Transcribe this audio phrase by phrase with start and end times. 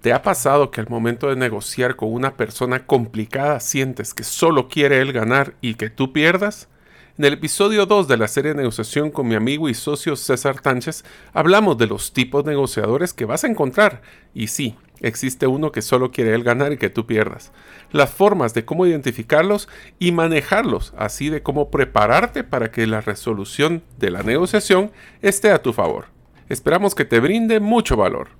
[0.00, 4.66] ¿Te ha pasado que al momento de negociar con una persona complicada sientes que solo
[4.66, 6.68] quiere él ganar y que tú pierdas?
[7.18, 10.58] En el episodio 2 de la serie de negociación con mi amigo y socio César
[10.62, 14.00] Tánchez, hablamos de los tipos de negociadores que vas a encontrar.
[14.32, 17.52] Y sí, existe uno que solo quiere él ganar y que tú pierdas.
[17.92, 23.82] Las formas de cómo identificarlos y manejarlos, así de cómo prepararte para que la resolución
[23.98, 26.06] de la negociación esté a tu favor.
[26.48, 28.39] Esperamos que te brinde mucho valor.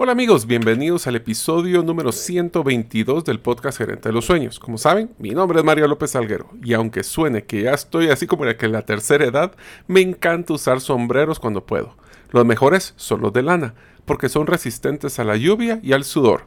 [0.00, 4.60] Hola amigos, bienvenidos al episodio número 122 del podcast Gerente de los Sueños.
[4.60, 8.28] Como saben, mi nombre es Mario López Alguero y aunque suene que ya estoy así
[8.28, 9.56] como en la tercera edad,
[9.88, 11.96] me encanta usar sombreros cuando puedo.
[12.30, 13.74] Los mejores son los de lana,
[14.04, 16.42] porque son resistentes a la lluvia y al sudor.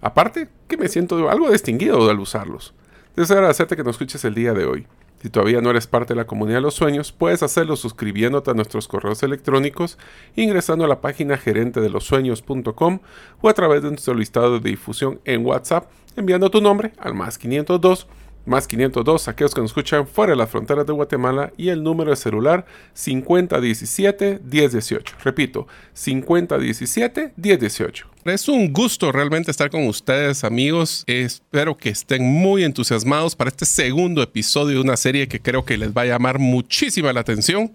[0.00, 2.72] Aparte, que me siento algo distinguido al usarlos.
[3.16, 4.86] Deseo agradecerte que nos escuches el día de hoy.
[5.22, 8.54] Si todavía no eres parte de la comunidad de los sueños, puedes hacerlo suscribiéndote a
[8.54, 9.96] nuestros correos electrónicos,
[10.34, 12.98] ingresando a la página gerente de los sueños.com
[13.40, 17.38] o a través de nuestro listado de difusión en WhatsApp, enviando tu nombre al más
[17.38, 18.08] 502
[18.44, 22.10] más 502 aquellos que nos escuchan fuera de las fronteras de Guatemala y el número
[22.10, 25.18] de celular 5017-1018.
[25.22, 28.11] Repito, 5017-1018.
[28.24, 31.02] Es un gusto realmente estar con ustedes, amigos.
[31.08, 35.76] Espero que estén muy entusiasmados para este segundo episodio de una serie que creo que
[35.76, 37.72] les va a llamar muchísima la atención.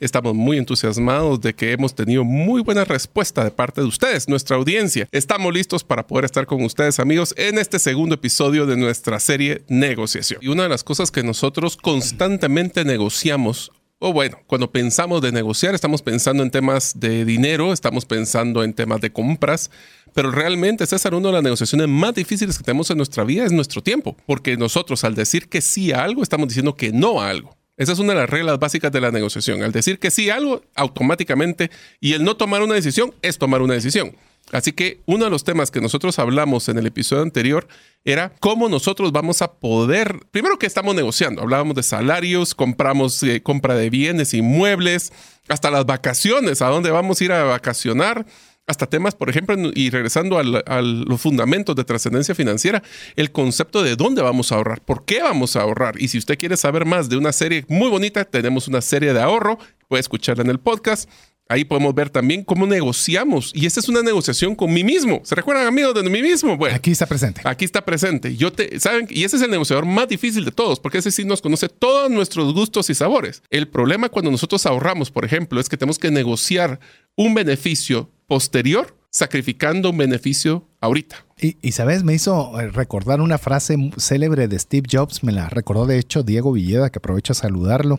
[0.00, 4.56] Estamos muy entusiasmados de que hemos tenido muy buena respuesta de parte de ustedes, nuestra
[4.56, 5.06] audiencia.
[5.12, 9.64] Estamos listos para poder estar con ustedes, amigos, en este segundo episodio de nuestra serie
[9.68, 10.40] Negociación.
[10.42, 13.70] Y una de las cosas que nosotros constantemente negociamos
[14.02, 18.72] o bueno, cuando pensamos de negociar, estamos pensando en temas de dinero, estamos pensando en
[18.72, 19.70] temas de compras,
[20.14, 23.52] pero realmente, César, una de las negociaciones más difíciles que tenemos en nuestra vida es
[23.52, 27.28] nuestro tiempo, porque nosotros al decir que sí a algo, estamos diciendo que no a
[27.28, 27.54] algo.
[27.76, 29.62] Esa es una de las reglas básicas de la negociación.
[29.62, 33.60] Al decir que sí a algo, automáticamente, y el no tomar una decisión es tomar
[33.60, 34.16] una decisión.
[34.52, 37.68] Así que uno de los temas que nosotros hablamos en el episodio anterior
[38.04, 43.42] era cómo nosotros vamos a poder, primero que estamos negociando, hablábamos de salarios, compramos eh,
[43.42, 45.12] compra de bienes, inmuebles,
[45.48, 48.26] hasta las vacaciones, a dónde vamos a ir a vacacionar,
[48.70, 52.82] hasta temas, por ejemplo, y regresando a los fundamentos de trascendencia financiera,
[53.16, 56.00] el concepto de dónde vamos a ahorrar, por qué vamos a ahorrar.
[56.00, 59.20] Y si usted quiere saber más de una serie muy bonita, tenemos una serie de
[59.20, 59.58] ahorro,
[59.88, 61.10] puede escucharla en el podcast.
[61.50, 63.50] Ahí podemos ver también cómo negociamos.
[63.56, 65.20] Y esta es una negociación con mí mismo.
[65.24, 66.56] ¿Se recuerdan, amigos, de mí mismo?
[66.56, 67.40] Bueno, aquí está presente.
[67.44, 68.36] Aquí está presente.
[68.36, 69.08] Yo te, ¿saben?
[69.10, 72.08] Y ese es el negociador más difícil de todos, porque ese sí nos conoce todos
[72.08, 73.42] nuestros gustos y sabores.
[73.50, 76.78] El problema cuando nosotros ahorramos, por ejemplo, es que tenemos que negociar
[77.16, 81.26] un beneficio posterior sacrificando un beneficio ahorita.
[81.36, 85.48] Y, y, sabes, me hizo eh, recordar una frase célebre de Steve Jobs, me la
[85.48, 87.98] recordó de hecho Diego Villeda, que aprovecho a saludarlo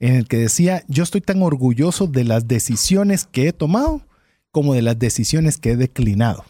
[0.00, 4.02] en el que decía, yo estoy tan orgulloso de las decisiones que he tomado
[4.50, 6.44] como de las decisiones que he declinado.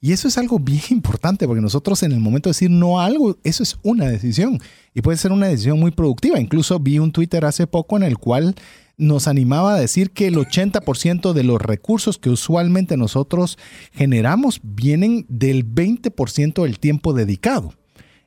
[0.00, 3.06] Y eso es algo bien importante porque nosotros en el momento de decir no a
[3.06, 4.58] algo, eso es una decisión
[4.92, 6.40] y puede ser una decisión muy productiva.
[6.40, 8.54] Incluso vi un Twitter hace poco en el cual
[8.96, 13.58] nos animaba a decir que el 80% de los recursos que usualmente nosotros
[13.92, 17.72] generamos vienen del 20% del tiempo dedicado.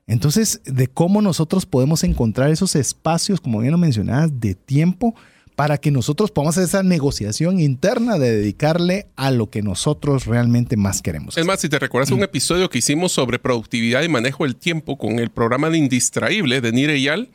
[0.07, 5.13] Entonces, de cómo nosotros podemos encontrar esos espacios, como bien lo mencionabas, de tiempo
[5.57, 10.77] para que nosotros podamos hacer esa negociación interna de dedicarle a lo que nosotros realmente
[10.77, 11.35] más queremos.
[11.35, 14.99] Es más, si te recuerdas un episodio que hicimos sobre productividad y manejo del tiempo
[14.99, 17.29] con el programa de Indistraíble de Nire Yal,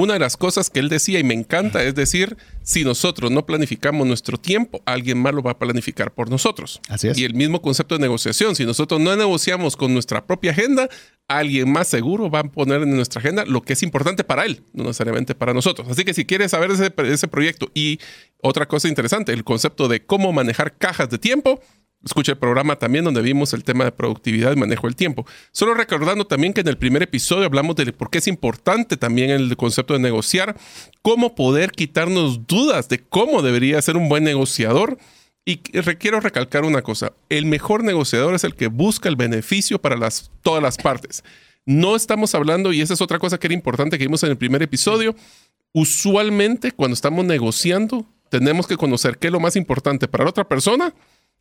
[0.00, 3.46] una de las cosas que él decía y me encanta es decir, si nosotros no
[3.46, 6.80] planificamos nuestro tiempo, alguien más lo va a planificar por nosotros.
[6.88, 7.18] Así es.
[7.18, 10.88] Y el mismo concepto de negociación, si nosotros no negociamos con nuestra propia agenda,
[11.28, 14.62] alguien más seguro va a poner en nuestra agenda lo que es importante para él,
[14.74, 15.88] no necesariamente para nosotros.
[15.88, 17.98] Así que si quieres saber ese, ese proyecto y
[18.42, 21.60] otra cosa interesante, el concepto de cómo manejar cajas de tiempo,
[22.06, 25.26] Escucha el programa también donde vimos el tema de productividad y manejo del tiempo.
[25.50, 29.30] Solo recordando también que en el primer episodio hablamos de por qué es importante también
[29.30, 30.56] el concepto de negociar,
[31.02, 34.98] cómo poder quitarnos dudas de cómo debería ser un buen negociador.
[35.44, 39.96] Y quiero recalcar una cosa, el mejor negociador es el que busca el beneficio para
[39.96, 41.24] las, todas las partes.
[41.64, 44.36] No estamos hablando, y esa es otra cosa que era importante que vimos en el
[44.36, 45.16] primer episodio,
[45.72, 50.48] usualmente cuando estamos negociando tenemos que conocer qué es lo más importante para la otra
[50.48, 50.94] persona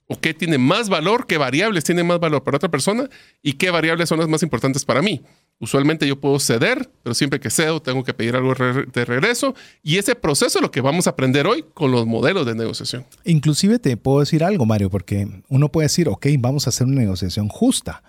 [0.08, 3.10] o qué tiene más valor, qué variables tienen más valor para otra persona
[3.42, 5.24] y qué variables son las más importantes para mí.
[5.60, 9.56] Usualmente yo puedo ceder, pero siempre que cedo tengo que pedir algo de regreso.
[9.82, 13.06] Y ese proceso es lo que vamos a aprender hoy con los modelos de negociación.
[13.24, 17.00] Inclusive te puedo decir algo, Mario, porque uno puede decir, ok, vamos a hacer una
[17.00, 18.04] negociación justa.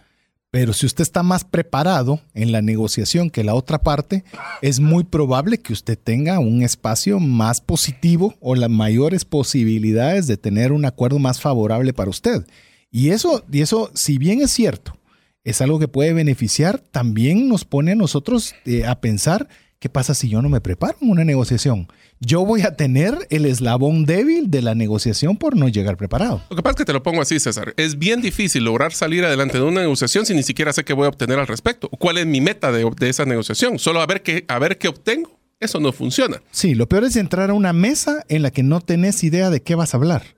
[0.56, 4.25] Pero si usted está más preparado en la negociación que la otra parte,
[4.62, 10.38] es muy probable que usted tenga un espacio más positivo o las mayores posibilidades de
[10.38, 12.47] tener un acuerdo más favorable para usted.
[12.91, 14.97] Y eso, y eso si bien es cierto,
[15.44, 20.14] es algo que puede beneficiar, también nos pone a nosotros eh, a pensar qué pasa
[20.14, 21.88] si yo no me preparo en una negociación.
[22.20, 26.43] Yo voy a tener el eslabón débil de la negociación por no llegar preparado.
[26.49, 27.75] Lo que pasa es que te lo pongo así, César.
[27.76, 31.06] Es bien difícil lograr salir adelante de una negociación si ni siquiera sé qué voy
[31.06, 31.88] a obtener al respecto.
[31.90, 33.78] ¿Cuál es mi meta de, esa negociación?
[33.78, 35.38] Solo a ver qué, a ver qué obtengo.
[35.58, 36.43] Eso no funciona.
[36.50, 39.62] Sí, lo peor es entrar a una mesa en la que no tenés idea de
[39.62, 40.36] qué vas a hablar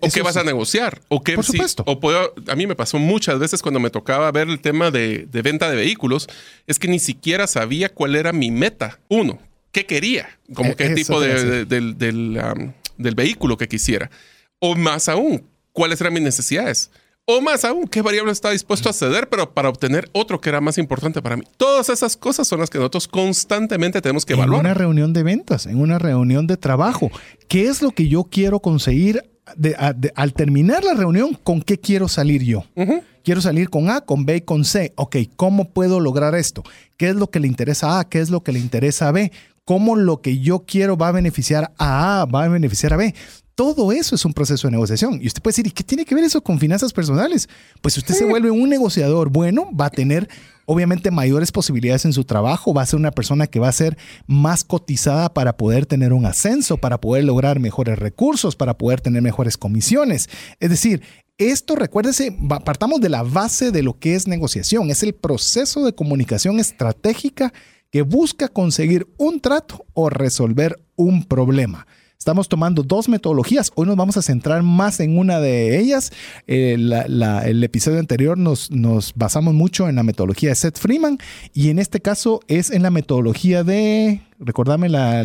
[0.00, 1.00] o qué vas a negociar.
[1.08, 1.82] O qué, Por supuesto.
[1.86, 5.28] o puedo, a mí me pasó muchas veces cuando me tocaba ver el tema de,
[5.30, 6.28] venta de vehículos,
[6.66, 9.00] es que ni siquiera sabía cuál era mi meta.
[9.08, 9.38] Uno,
[9.72, 14.10] qué quería, como e, qué tipo de, del, vehículo que quisiera.
[14.60, 16.90] O más aún, cuáles eran mis necesidades.
[17.26, 20.60] O más aún, qué variable estaba dispuesto a ceder, pero para obtener otro que era
[20.60, 21.44] más importante para mí.
[21.56, 24.60] Todas esas cosas son las que nosotros constantemente tenemos que evaluar.
[24.60, 27.10] En una reunión de ventas, en una reunión de trabajo,
[27.48, 29.33] ¿qué es lo que yo quiero conseguir
[30.14, 32.64] al terminar la reunión, ¿con qué quiero salir yo?
[33.22, 34.92] Quiero salir con A, con B y con C.
[34.96, 36.62] Ok, ¿cómo puedo lograr esto?
[36.96, 38.08] ¿Qué es lo que le interesa a A?
[38.08, 39.32] ¿Qué es lo que le interesa a B?
[39.64, 43.14] ¿Cómo lo que yo quiero va a beneficiar a A, va a beneficiar a B?
[43.54, 45.20] Todo eso es un proceso de negociación.
[45.22, 47.48] Y usted puede decir, ¿y qué tiene que ver eso con finanzas personales?
[47.80, 50.28] Pues si usted se vuelve un negociador bueno, va a tener
[50.66, 53.96] obviamente mayores posibilidades en su trabajo, va a ser una persona que va a ser
[54.26, 59.22] más cotizada para poder tener un ascenso, para poder lograr mejores recursos, para poder tener
[59.22, 60.28] mejores comisiones.
[60.58, 61.02] Es decir,
[61.38, 65.94] esto, recuérdese, partamos de la base de lo que es negociación, es el proceso de
[65.94, 67.52] comunicación estratégica
[67.90, 71.86] que busca conseguir un trato o resolver un problema.
[72.18, 73.70] Estamos tomando dos metodologías.
[73.74, 76.10] Hoy nos vamos a centrar más en una de ellas.
[76.46, 81.18] Eh, el episodio anterior nos, nos, basamos mucho en la metodología de Seth Freeman
[81.52, 84.22] y en este caso es en la metodología de...
[84.38, 85.22] Recordame la...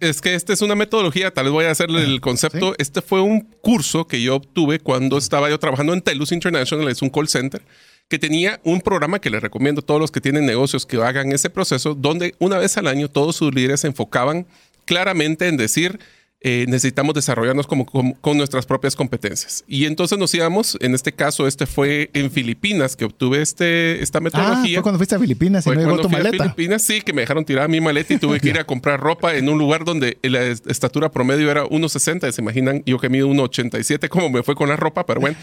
[0.00, 2.74] Es, que esta es una metodología, tal vez voy a hacerle el concepto.
[2.78, 7.02] Este fue un curso que yo obtuve cuando estaba yo trabajando en Telus International, es
[7.02, 7.62] un call center
[8.10, 11.30] que tenía un programa que les recomiendo a todos los que tienen negocios que hagan
[11.30, 14.46] ese proceso, donde una vez al año todos sus líderes se enfocaban
[14.84, 16.00] claramente en decir,
[16.42, 19.62] eh, necesitamos desarrollarnos como, con nuestras propias competencias.
[19.68, 24.20] Y entonces nos íbamos, en este caso, este fue en Filipinas que obtuve este, esta
[24.20, 24.78] metodología.
[24.78, 26.44] Ah, fue cuando fuiste a Filipinas y no llegó tu maleta.
[26.44, 29.00] A Filipinas, sí, que me dejaron tirar mi maleta y tuve que ir a comprar
[29.00, 32.32] ropa en un lugar donde la estatura promedio era 1,60.
[32.32, 35.36] Se imaginan, yo que mido 1,87, como me fue con la ropa, pero bueno,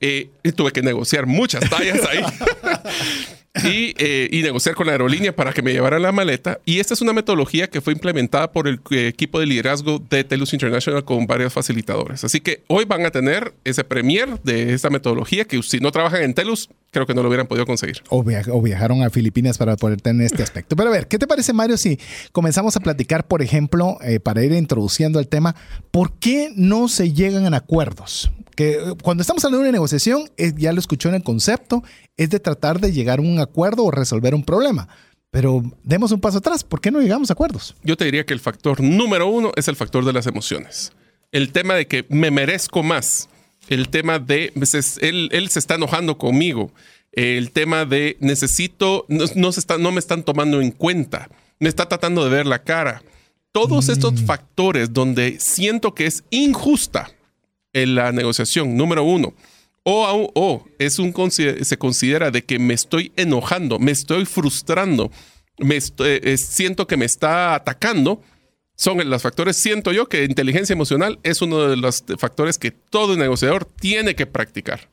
[0.00, 2.22] eh, tuve que negociar muchas tallas ahí.
[3.64, 6.60] Eh, y, negociar con la aerolínea para que me llevara la maleta.
[6.64, 10.24] Y esta es una metodología que fue implementada por el eh, equipo de liderazgo de
[10.24, 12.24] Telus International con varios facilitadores.
[12.24, 16.22] Así que hoy van a tener ese premier de esta metodología que si no trabajan
[16.22, 18.02] en Telus, creo que no lo hubieran podido conseguir.
[18.08, 20.76] O, viajaron a Filipinas para poder tener este aspecto.
[20.76, 21.98] Pero a ver, ¿qué te parece, Mario, si
[22.32, 25.54] comenzamos a platicar, por ejemplo, eh, para ir introduciendo el tema,
[25.90, 28.30] ¿por qué no se llegan a acuerdos?
[28.58, 31.84] Que eh, cuando estamos hablando de una negociación, ya lo escuchó en el concepto,
[32.16, 34.88] es de tratar de llegar a un acuerdo o resolver un problema.
[35.30, 37.76] Pero demos un paso atrás, ¿por qué no llegamos a acuerdos?
[37.84, 40.90] Yo te diría que el factor número uno es el factor de las emociones.
[41.30, 43.28] El tema de que me merezco más
[43.68, 46.72] el tema de, pues, él, él se está enojando conmigo,
[47.12, 51.28] el tema de necesito, no, se está, no me están tomando en cuenta,
[51.60, 53.02] me está tratando de ver la cara.
[53.52, 53.92] Todos mm.
[53.92, 57.10] estos factores donde siento que es injusta
[57.72, 59.34] en la negociación, número uno,
[59.82, 65.10] o, o es un, se considera de que me estoy enojando, me estoy frustrando,
[65.58, 68.22] me eh, siento que me está atacando,
[68.76, 73.16] son los factores, siento yo que inteligencia emocional es uno de los factores que todo
[73.16, 74.88] negociador tiene que practicar.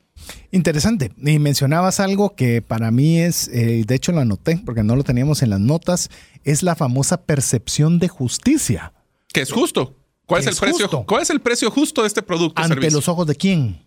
[0.50, 1.12] Interesante.
[1.18, 5.04] Y mencionabas algo que para mí es, eh, de hecho lo anoté porque no lo
[5.04, 6.10] teníamos en las notas,
[6.42, 8.92] es la famosa percepción de justicia.
[9.32, 9.94] Que es justo.
[10.26, 10.88] ¿Cuál es, el precio?
[11.06, 12.60] ¿Cuál es el precio justo de este producto?
[12.60, 13.86] ¿Ante los ojos de quién?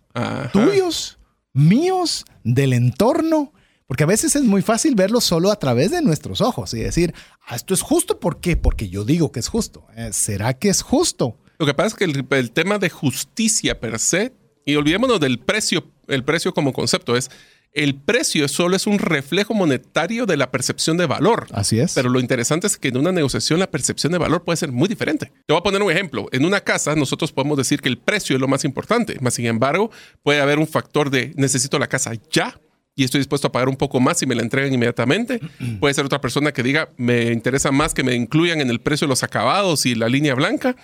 [0.52, 1.18] ¿Tuyos?
[1.52, 2.24] ¿Míos?
[2.42, 3.52] ¿Del entorno?
[3.86, 7.12] Porque a veces es muy fácil verlo solo a través de nuestros ojos y decir,
[7.46, 8.56] ah, esto es justo, ¿por qué?
[8.56, 9.84] Porque yo digo que es justo.
[9.96, 11.36] Eh, ¿Será que es justo?
[11.58, 14.32] Lo que pasa es que el, tema de justicia per se,
[14.64, 17.30] y olvidémonos del precio, el precio como concepto, es
[17.72, 21.46] el precio solo es un reflejo monetario de la percepción de valor.
[21.52, 21.94] Así es.
[21.94, 24.88] Pero lo interesante es que en una negociación la percepción de valor puede ser muy
[24.88, 25.32] diferente.
[25.46, 26.28] Te voy a poner un ejemplo.
[26.32, 29.46] En una casa nosotros podemos decir que el precio es lo más importante, más sin
[29.46, 29.90] embargo
[30.22, 32.60] puede haber un factor de necesito la casa ya
[32.96, 35.40] y estoy dispuesto a pagar un poco más si me la entregan inmediatamente.
[35.80, 39.06] Puede ser otra persona que diga, me interesa más que me incluyan en el precio
[39.06, 40.76] de los acabados y la línea blanca.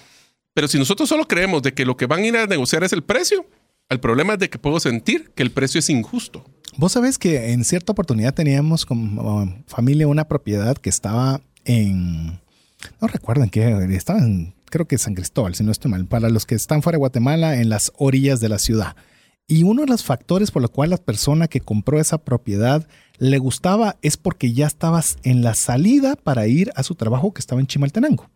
[0.55, 2.93] Pero si nosotros solo creemos de que lo que van a ir a negociar es
[2.93, 3.45] el precio,
[3.89, 6.45] el problema es de que puedo sentir que el precio es injusto.
[6.77, 12.41] Vos sabés que en cierta oportunidad teníamos como familia una propiedad que estaba en,
[13.01, 16.29] no recuerdo en qué, estaba en, creo que San Cristóbal, si no estoy mal, para
[16.29, 18.97] los que están fuera de Guatemala, en las orillas de la ciudad.
[19.49, 22.87] Y uno de los factores por los cuales la persona que compró esa propiedad
[23.19, 27.41] le gustaba es porque ya estabas en la salida para ir a su trabajo que
[27.41, 28.29] estaba en Chimaltenango.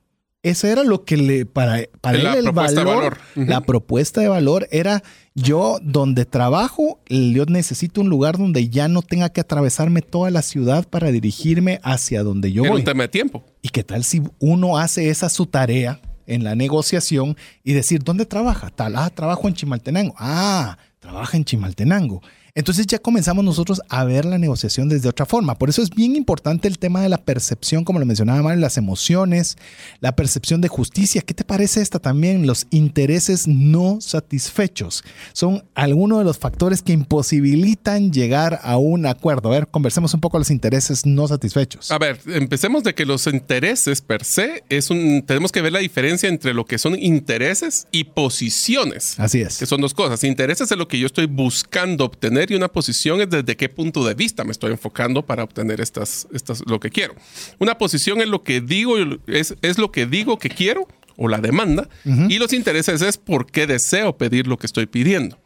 [0.43, 5.03] Ese era lo que le, para, para él el valor, la propuesta de valor era
[5.35, 10.41] yo donde trabajo, yo necesito un lugar donde ya no tenga que atravesarme toda la
[10.41, 12.81] ciudad para dirigirme hacia donde yo era voy.
[12.81, 13.45] un tema de tiempo.
[13.61, 18.25] ¿Y qué tal si uno hace esa su tarea en la negociación y decir, ¿dónde
[18.25, 18.71] trabaja?
[18.71, 20.15] Tal, ah, trabajo en Chimaltenango.
[20.17, 22.23] Ah, trabaja en Chimaltenango.
[22.55, 25.57] Entonces ya comenzamos nosotros a ver la negociación desde otra forma.
[25.57, 28.77] Por eso es bien importante el tema de la percepción, como lo mencionaba Mario, las
[28.77, 29.57] emociones,
[30.01, 31.23] la percepción de justicia.
[31.23, 32.47] ¿Qué te parece esta también?
[32.47, 39.51] Los intereses no satisfechos son algunos de los factores que imposibilitan llegar a un acuerdo.
[39.51, 41.91] A ver, conversemos un poco los intereses no satisfechos.
[41.91, 45.79] A ver, empecemos de que los intereses per se es un tenemos que ver la
[45.81, 49.19] diferencia entre lo que son intereses y posiciones.
[49.19, 49.59] Así es.
[49.59, 50.25] Que son dos cosas.
[50.25, 54.05] Intereses es lo que yo estoy buscando obtener y una posición es desde qué punto
[54.05, 57.15] de vista me estoy enfocando para obtener estas, estas lo que quiero.
[57.59, 58.95] Una posición es lo que digo,
[59.27, 63.51] es, es lo que digo que quiero o la demanda y los intereses es por
[63.51, 65.39] qué deseo pedir lo que estoy pidiendo.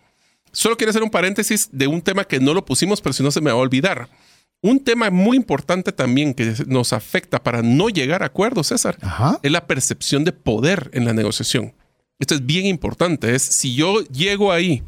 [0.52, 3.32] Solo quiero hacer un paréntesis de un tema que no lo pusimos, pero si no
[3.32, 4.08] se me va a olvidar.
[4.62, 8.96] Un tema muy importante también que nos afecta para no llegar a acuerdos, César,
[9.42, 11.74] es la percepción de poder en la negociación.
[12.18, 13.34] Esto es bien importante.
[13.34, 14.82] Es si yo llego ahí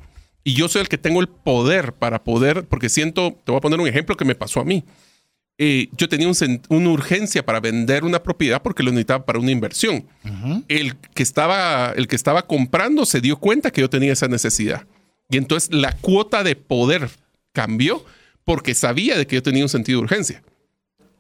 [0.47, 3.61] y yo soy el que tengo el poder para poder, porque siento, te voy a
[3.61, 4.85] poner un ejemplo que me pasó a mí.
[5.59, 6.31] Eh, yo tenía
[6.69, 10.07] una urgencia para vender una propiedad porque lo necesitaba para una inversión.
[10.69, 14.87] el, que estaba, el que estaba comprando se dio cuenta que yo tenía esa necesidad.
[15.29, 17.11] Y entonces la cuota de poder
[17.53, 18.05] cambió
[18.45, 20.45] porque sabía de que yo tenía un sentido de urgencia.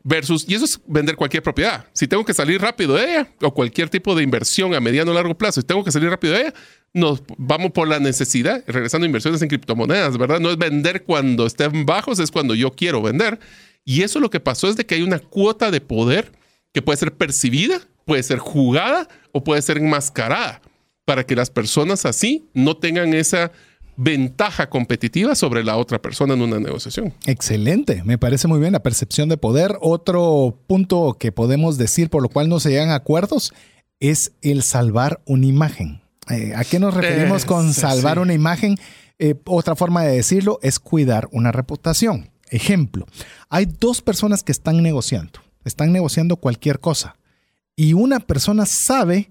[0.08, 1.84] Versus, y eso es vender cualquier propiedad.
[1.92, 5.14] Si tengo que salir rápido de ella, o cualquier tipo de inversión a mediano o
[5.14, 6.54] largo plazo, si tengo que salir rápido de ella,
[6.92, 10.38] nos vamos por la necesidad, regresando a inversiones en criptomonedas, ¿verdad?
[10.38, 13.40] No es vender cuando estén bajos, es cuando yo quiero vender.
[13.84, 16.30] Y eso lo que pasó es de que hay una cuota de poder
[16.72, 20.62] que puede ser percibida, puede ser jugada o puede ser enmascarada
[21.04, 23.50] para que las personas así no tengan esa
[23.96, 27.14] ventaja competitiva sobre la otra persona en una negociación.
[27.26, 29.78] Excelente, me parece muy bien la percepción de poder.
[29.80, 33.52] Otro punto que podemos decir por lo cual no se llegan a acuerdos
[34.00, 36.02] es el salvar una imagen.
[36.28, 38.76] Eh, ¿A qué nos referimos con salvar una imagen?
[39.18, 42.30] Eh, otra forma de decirlo es cuidar una reputación.
[42.50, 43.06] Ejemplo,
[43.48, 47.16] hay dos personas que están negociando, están negociando cualquier cosa
[47.74, 49.30] y una persona sabe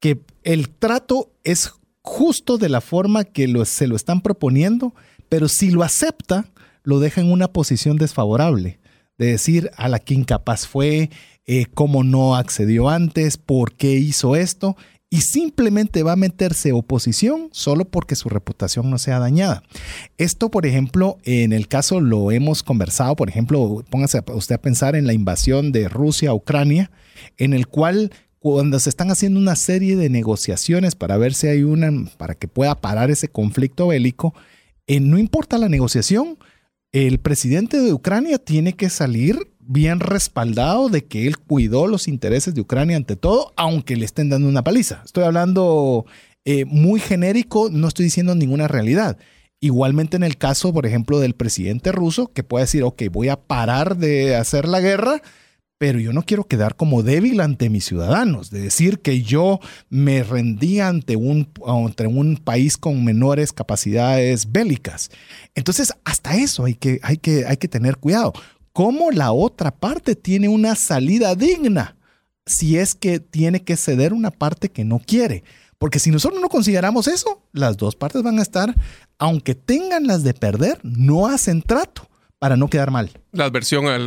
[0.00, 1.72] que el trato es
[2.08, 4.94] justo de la forma que se lo están proponiendo,
[5.28, 6.46] pero si lo acepta,
[6.82, 8.80] lo deja en una posición desfavorable,
[9.18, 11.10] de decir a la que incapaz fue,
[11.46, 14.76] eh, cómo no accedió antes, por qué hizo esto,
[15.10, 19.62] y simplemente va a meterse oposición solo porque su reputación no sea dañada.
[20.16, 24.96] Esto, por ejemplo, en el caso lo hemos conversado, por ejemplo, póngase usted a pensar
[24.96, 26.90] en la invasión de Rusia a Ucrania,
[27.36, 31.62] en el cual cuando se están haciendo una serie de negociaciones para ver si hay
[31.62, 34.34] una, para que pueda parar ese conflicto bélico,
[34.86, 36.38] eh, no importa la negociación,
[36.92, 42.54] el presidente de Ucrania tiene que salir bien respaldado de que él cuidó los intereses
[42.54, 45.02] de Ucrania ante todo, aunque le estén dando una paliza.
[45.04, 46.06] Estoy hablando
[46.44, 49.18] eh, muy genérico, no estoy diciendo ninguna realidad.
[49.60, 53.40] Igualmente en el caso, por ejemplo, del presidente ruso, que puede decir, ok, voy a
[53.40, 55.20] parar de hacer la guerra,
[55.78, 60.24] pero yo no quiero quedar como débil ante mis ciudadanos, de decir que yo me
[60.24, 65.10] rendí ante un, ante un país con menores capacidades bélicas.
[65.54, 68.32] Entonces, hasta eso hay que, hay que, hay que tener cuidado.
[68.72, 71.96] ¿Cómo la otra parte tiene una salida digna
[72.44, 75.44] si es que tiene que ceder una parte que no quiere?
[75.78, 78.74] Porque si nosotros no consideramos eso, las dos partes van a estar,
[79.16, 83.10] aunque tengan las de perder, no hacen trato para no quedar mal.
[83.32, 83.98] La adversión a,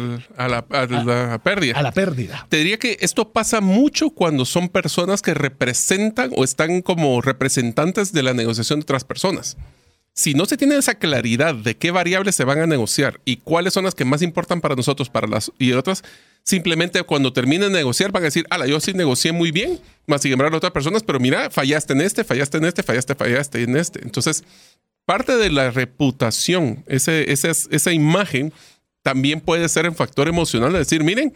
[0.47, 1.77] la, pérdida.
[1.77, 2.47] A la pérdida.
[2.49, 8.13] Te diría que esto pasa mucho cuando son personas que representan o están como representantes
[8.13, 9.57] de la negociación de otras personas.
[10.13, 13.73] Si no se tiene esa claridad de qué variables se van a negociar y cuáles
[13.73, 16.03] son las que más importan para nosotros para las, y otras,
[16.43, 20.21] simplemente cuando terminen de negociar van a decir, ala, yo sí negocié muy bien, más
[20.21, 23.77] sin embargo otras personas, pero mira, fallaste en este, fallaste en este, fallaste, fallaste en
[23.77, 24.01] este.
[24.03, 24.43] Entonces,
[25.05, 28.53] parte de la reputación, ese, esa imagen,
[29.03, 31.33] también puede ser un factor emocional de decir, miren,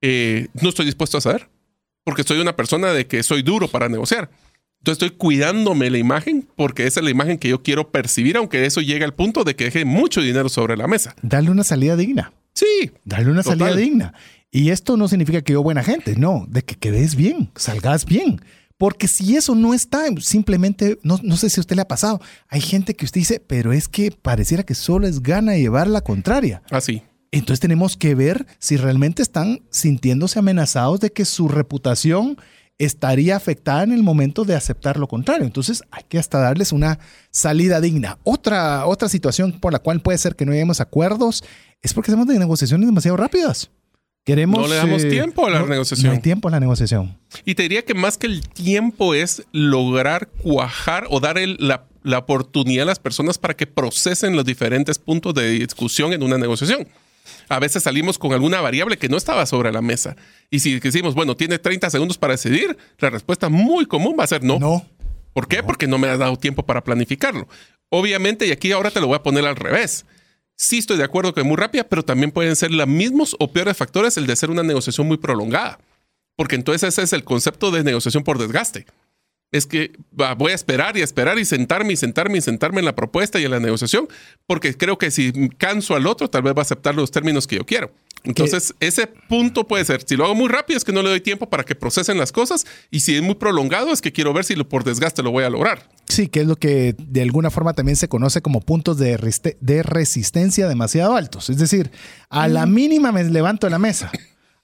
[0.00, 1.48] eh, no estoy dispuesto a saber,
[2.04, 4.30] porque soy una persona de que soy duro para negociar.
[4.78, 8.66] Entonces estoy cuidándome la imagen porque esa es la imagen que yo quiero percibir, aunque
[8.66, 11.14] eso llegue al punto de que deje mucho dinero sobre la mesa.
[11.22, 12.34] Darle una salida digna.
[12.52, 12.92] Sí.
[13.04, 14.12] Darle una salida digna.
[14.50, 18.40] Y esto no significa que yo buena gente, no, de que quedes bien, salgas bien.
[18.78, 22.20] Porque si eso no está, simplemente, no, no sé si a usted le ha pasado,
[22.48, 26.00] hay gente que usted dice, pero es que pareciera que solo es gana llevar la
[26.00, 26.62] contraria.
[26.70, 27.02] Así.
[27.04, 32.36] Ah, Entonces tenemos que ver si realmente están sintiéndose amenazados de que su reputación
[32.78, 35.44] estaría afectada en el momento de aceptar lo contrario.
[35.44, 36.98] Entonces hay que hasta darles una
[37.30, 38.18] salida digna.
[38.24, 41.44] Otra, otra situación por la cual puede ser que no lleguemos a acuerdos
[41.82, 43.70] es porque hacemos de negociaciones demasiado rápidas.
[44.24, 46.06] Queremos, no le damos eh, tiempo a la no- negociación.
[46.08, 47.16] No hay tiempo a la negociación.
[47.44, 51.84] Y te diría que más que el tiempo es lograr cuajar o dar el- la,
[52.02, 56.38] la oportunidad a las personas para que procesen los diferentes puntos de discusión en una
[56.38, 56.88] negociación.
[57.50, 60.16] A veces salimos con alguna variable que no estaba sobre la mesa.
[60.50, 64.28] Y si decimos, bueno, tiene 30 segundos para decidir, la respuesta muy común va a
[64.28, 64.58] ser no.
[64.58, 64.86] No.
[65.34, 65.62] ¿Por qué?
[65.62, 67.46] Porque no me has dado tiempo para planificarlo.
[67.90, 70.06] Obviamente, y aquí ahora te lo voy a poner al revés.
[70.56, 73.50] Sí estoy de acuerdo que es muy rápida, pero también pueden ser los mismos o
[73.52, 75.78] peores factores el de ser una negociación muy prolongada.
[76.36, 78.86] Porque entonces ese es el concepto de negociación por desgaste.
[79.50, 82.96] Es que voy a esperar y esperar y sentarme y sentarme y sentarme en la
[82.96, 84.08] propuesta y en la negociación,
[84.46, 87.56] porque creo que si canso al otro, tal vez va a aceptar los términos que
[87.56, 87.92] yo quiero.
[88.24, 91.20] Entonces, ese punto puede ser, si lo hago muy rápido, es que no le doy
[91.20, 94.44] tiempo para que procesen las cosas, y si es muy prolongado, es que quiero ver
[94.44, 95.88] si lo, por desgaste lo voy a lograr.
[96.06, 99.16] Sí, que es lo que de alguna forma también se conoce como puntos de,
[99.82, 101.50] resistencia demasiado altos.
[101.50, 101.90] Es decir,
[102.28, 104.10] a la mínima me levanto de la mesa,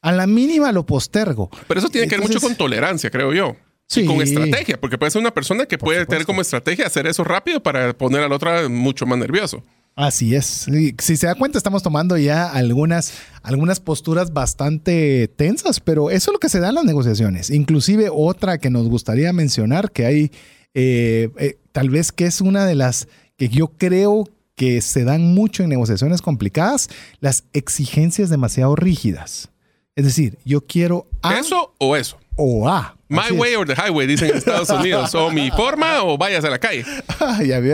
[0.03, 1.51] a la mínima lo postergo.
[1.67, 3.57] Pero eso tiene que ver mucho con tolerancia, creo yo.
[3.87, 4.03] Sí.
[4.03, 7.25] Y con estrategia, porque puede ser una persona que puede tener como estrategia hacer eso
[7.25, 9.65] rápido para poner al otro mucho más nervioso.
[9.97, 10.67] Así es.
[10.99, 16.33] Si se da cuenta, estamos tomando ya algunas, algunas posturas bastante tensas, pero eso es
[16.33, 17.51] lo que se da en las negociaciones.
[17.51, 20.33] Inclusive otra que nos gustaría mencionar, que hay,
[20.75, 25.33] eh, eh, tal vez que es una de las que yo creo que se dan
[25.35, 26.89] mucho en negociaciones complicadas,
[27.21, 29.51] las exigencias demasiado rígidas.
[29.97, 32.19] Es decir, yo quiero A ¿Eso o eso?
[32.37, 32.97] o A.
[33.09, 33.41] My Así es.
[33.41, 35.15] way or the highway, dicen en Estados Unidos.
[35.15, 36.85] O mi forma o vayas a la calle.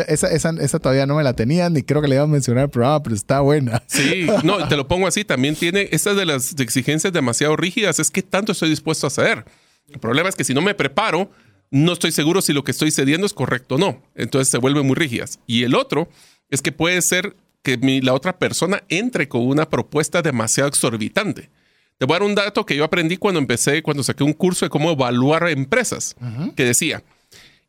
[0.08, 2.64] Esa, esa, esa todavía no me la tenía, ni creo que le iba a mencionar
[2.64, 3.82] el programa, pero está buena.
[3.86, 5.24] Sí, no, te lo pongo así.
[5.24, 7.98] También tiene estas de las exigencias demasiado rígidas.
[8.00, 9.44] Es que tanto estoy dispuesto a ceder.
[9.92, 11.30] El problema es que si no me preparo,
[11.70, 14.02] no estoy seguro si lo que estoy cediendo es correcto o no.
[14.14, 15.38] Entonces se vuelven muy rígidas.
[15.46, 16.08] Y el otro
[16.50, 21.50] es que puede ser que mi- la otra persona entre con una propuesta demasiado exorbitante.
[21.98, 24.66] Te voy a dar un dato que yo aprendí cuando empecé, cuando saqué un curso
[24.66, 26.14] de cómo evaluar empresas,
[26.54, 27.02] que decía,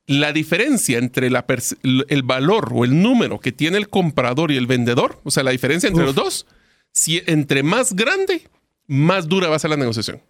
[0.05, 1.45] la diferencia entre la
[1.83, 5.51] el valor o el número que tiene el comprador y el vendedor, o sea, la
[5.51, 6.07] diferencia entre Uf.
[6.07, 6.45] los dos,
[6.91, 8.43] si entre más grande,
[8.86, 10.21] más dura va a ser la negociación.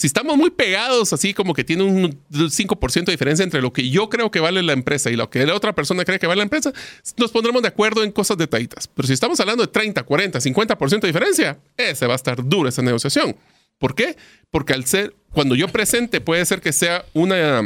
[0.00, 3.90] Si estamos muy pegados, así como que tiene un 5% de diferencia entre lo que
[3.90, 6.38] yo creo que vale la empresa y lo que la otra persona cree que vale
[6.38, 6.72] la empresa,
[7.16, 8.86] nos pondremos de acuerdo en cosas detallitas.
[8.86, 12.68] Pero si estamos hablando de 30, 40, 50% de diferencia, ese va a estar dura
[12.68, 13.34] esa negociación.
[13.78, 14.16] ¿Por qué?
[14.50, 17.62] Porque al ser, cuando yo presente, puede ser que sea una,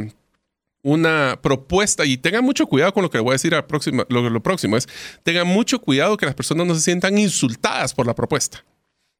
[0.82, 4.30] una propuesta y tengan mucho cuidado con lo que voy a decir al próximo, lo,
[4.30, 4.88] lo próximo es,
[5.22, 8.64] tengan mucho cuidado que las personas no se sientan insultadas por la propuesta.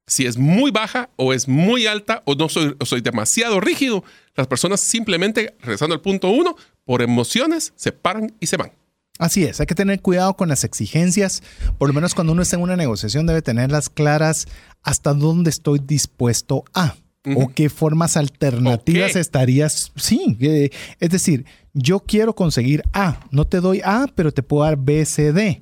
[0.06, 4.04] Si es muy baja o es muy alta o no soy, o soy demasiado rígido,
[4.34, 8.72] las personas simplemente, regresando al punto uno, por emociones se paran y se van.
[9.18, 11.42] Así es, hay que tener cuidado con las exigencias.
[11.78, 14.48] Por lo menos cuando uno está en una negociación debe tenerlas claras
[14.82, 16.96] hasta dónde estoy dispuesto a.
[17.24, 17.42] Ujú.
[17.42, 19.20] O qué formas alternativas ¿O qué?
[19.20, 19.92] estarías.
[19.94, 24.64] Sí, eh, es decir, yo quiero conseguir A, no te doy A, pero te puedo
[24.64, 25.60] dar B, C, D.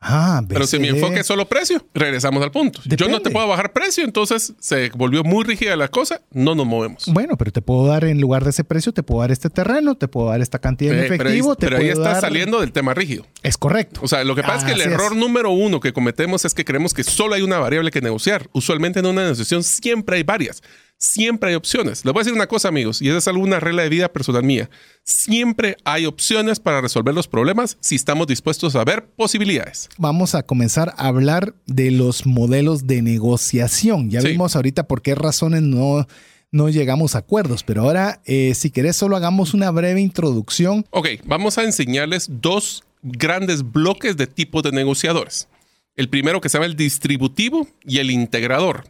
[0.00, 2.80] Ah, Pero si mi enfoque es solo precio, regresamos al punto.
[2.84, 6.66] Yo no te puedo bajar precio, entonces se volvió muy rígida la cosa, no nos
[6.66, 7.06] movemos.
[7.08, 9.96] Bueno, pero te puedo dar en lugar de ese precio, te puedo dar este terreno,
[9.96, 12.70] te puedo dar esta cantidad pero ahí, efectivo, te pero ahí está dar- saliendo del
[12.70, 13.26] tema rígido.
[13.42, 14.00] Es correcto.
[14.04, 16.64] O sea, lo que pasa es que el error número uno que cometemos es que
[16.64, 18.48] creemos que solo hay una variable que negociar.
[18.52, 20.62] Usualmente en una negociación siempre hay varias.
[21.00, 22.04] Siempre hay opciones.
[22.04, 24.42] Les voy a decir una cosa, amigos, y esa es alguna regla de vida personal
[24.42, 24.68] mía.
[25.04, 29.88] Siempre hay opciones para resolver los problemas si estamos dispuestos a ver posibilidades.
[29.96, 34.10] vamos a comenzar a hablar de los modelos de negociación.
[34.10, 34.28] Ya Sí.
[34.28, 36.06] vimos ahorita por qué razones no,
[36.50, 40.84] no llegamos a acuerdos, pero ahora, eh, si querés, solo hagamos una breve introducción.
[40.90, 45.46] Ok, vamos a enseñarles dos grandes bloques de tipos de negociadores.
[45.94, 48.84] El primero que se llama el distributivo y el integrador.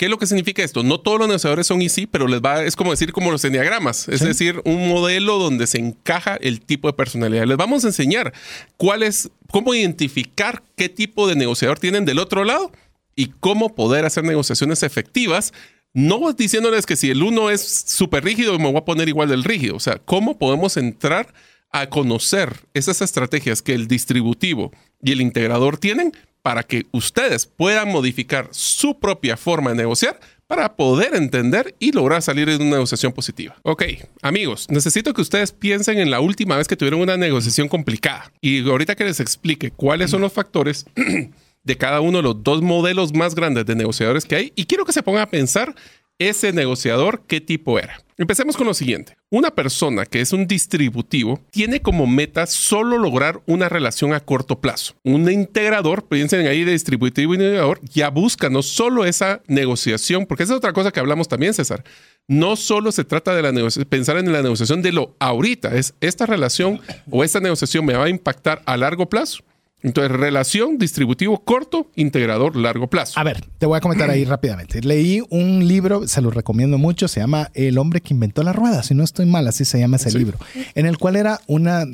[0.00, 0.82] ¿Qué es lo que significa esto?
[0.82, 4.08] No todos los negociadores son easy, pero les va, es como decir como los enneagramas,
[4.08, 7.44] es decir, un modelo donde se encaja el tipo de personalidad.
[7.44, 8.32] Les vamos a enseñar
[8.78, 12.72] cuál es, cómo identificar qué tipo de negociador tienen del otro lado
[13.14, 15.52] y cómo poder hacer negociaciones efectivas.
[15.92, 19.44] No diciéndoles que si el uno es súper rígido, me voy a poner igual del
[19.44, 19.76] rígido.
[19.76, 21.34] O sea, cómo podemos entrar
[21.72, 27.88] a conocer esas estrategias que el distributivo y el integrador tienen para que ustedes puedan
[27.88, 33.12] modificar su propia forma de negociar para poder entender y lograr salir de una negociación
[33.12, 33.54] positiva.
[33.62, 33.84] Ok,
[34.20, 38.68] amigos, necesito que ustedes piensen en la última vez que tuvieron una negociación complicada y
[38.68, 40.86] ahorita que les explique cuáles son los factores
[41.62, 44.84] de cada uno de los dos modelos más grandes de negociadores que hay y quiero
[44.84, 45.74] que se pongan a pensar
[46.18, 48.02] ese negociador qué tipo era.
[48.20, 49.16] Empecemos con lo siguiente.
[49.30, 54.60] Una persona que es un distributivo tiene como meta solo lograr una relación a corto
[54.60, 54.92] plazo.
[55.02, 60.42] Un integrador, piensen ahí de distributivo y integrador, ya busca no solo esa negociación, porque
[60.42, 61.82] esa es otra cosa que hablamos también, César.
[62.28, 66.26] No solo se trata de la pensar en la negociación de lo ahorita, es esta
[66.26, 66.78] relación
[67.10, 69.42] o esta negociación me va a impactar a largo plazo.
[69.82, 73.18] Entonces, relación, distributivo corto, integrador largo plazo.
[73.18, 74.80] A ver, te voy a comentar ahí rápidamente.
[74.82, 78.82] Leí un libro, se lo recomiendo mucho, se llama El hombre que inventó la rueda,
[78.82, 80.38] si no estoy mal, así se llama ese libro,
[80.74, 81.84] en el cual era una,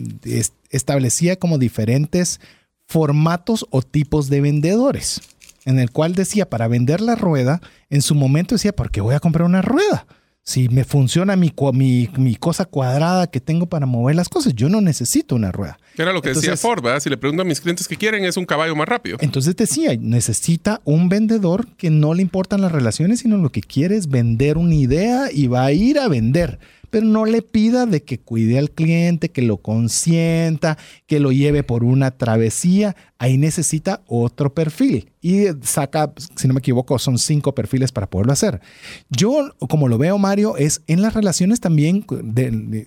[0.70, 2.40] establecía como diferentes
[2.87, 5.20] formatos o tipos de vendedores,
[5.64, 9.14] en el cual decía, para vender la rueda, en su momento decía, ¿por qué voy
[9.14, 10.07] a comprar una rueda?
[10.47, 14.81] Si me funciona mi, mi, cosa cuadrada que tengo para mover las cosas, yo no
[14.81, 15.77] necesito una rueda.
[15.99, 17.01] Era lo que decía Ford, ¿verdad?
[17.01, 19.19] Si le pregunto a mis clientes qué quieren, es un caballo más rápido.
[19.21, 23.97] Entonces decía, necesita un vendedor que no le importan las relaciones, sino lo que quiere
[23.97, 26.61] es vender una idea y va a ir a vender
[27.03, 31.85] no le pida de que cuide al cliente, que lo consienta, que lo lleve por
[31.85, 32.97] una travesía.
[33.19, 38.33] Ahí necesita otro perfil y saca, si no me equivoco, son cinco perfiles para poderlo
[38.33, 38.61] hacer.
[39.11, 42.05] Yo, como lo veo, Mario, es en las relaciones también,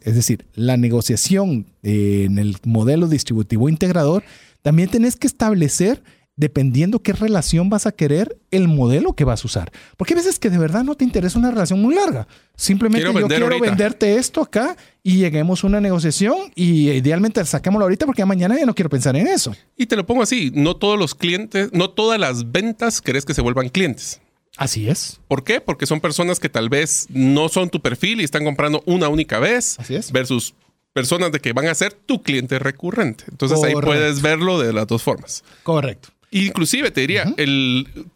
[0.03, 4.23] es decir, la negociación en el modelo distributivo integrador,
[4.61, 6.03] también tenés que establecer
[6.39, 9.71] dependiendo qué relación vas a querer, el modelo que vas a usar.
[9.97, 12.29] Porque hay veces que de verdad no te interesa una relación muy larga.
[12.55, 18.05] Simplemente yo quiero venderte esto acá y lleguemos a una negociación y idealmente saquémoslo ahorita
[18.05, 19.53] porque mañana ya no quiero pensar en eso.
[19.75, 23.33] Y te lo pongo así, no todos los clientes, no todas las ventas querés que
[23.33, 24.21] se vuelvan clientes.
[24.55, 25.19] Así es.
[25.27, 25.59] ¿Por qué?
[25.59, 29.39] Porque son personas que tal vez no son tu perfil y están comprando una única
[29.39, 29.77] vez.
[29.77, 30.13] Así es.
[30.13, 30.53] Versus
[30.93, 33.25] personas de que van a ser tu cliente recurrente.
[33.29, 35.43] Entonces ahí puedes verlo de las dos formas.
[35.63, 36.09] Correcto.
[36.31, 37.33] Inclusive te diría,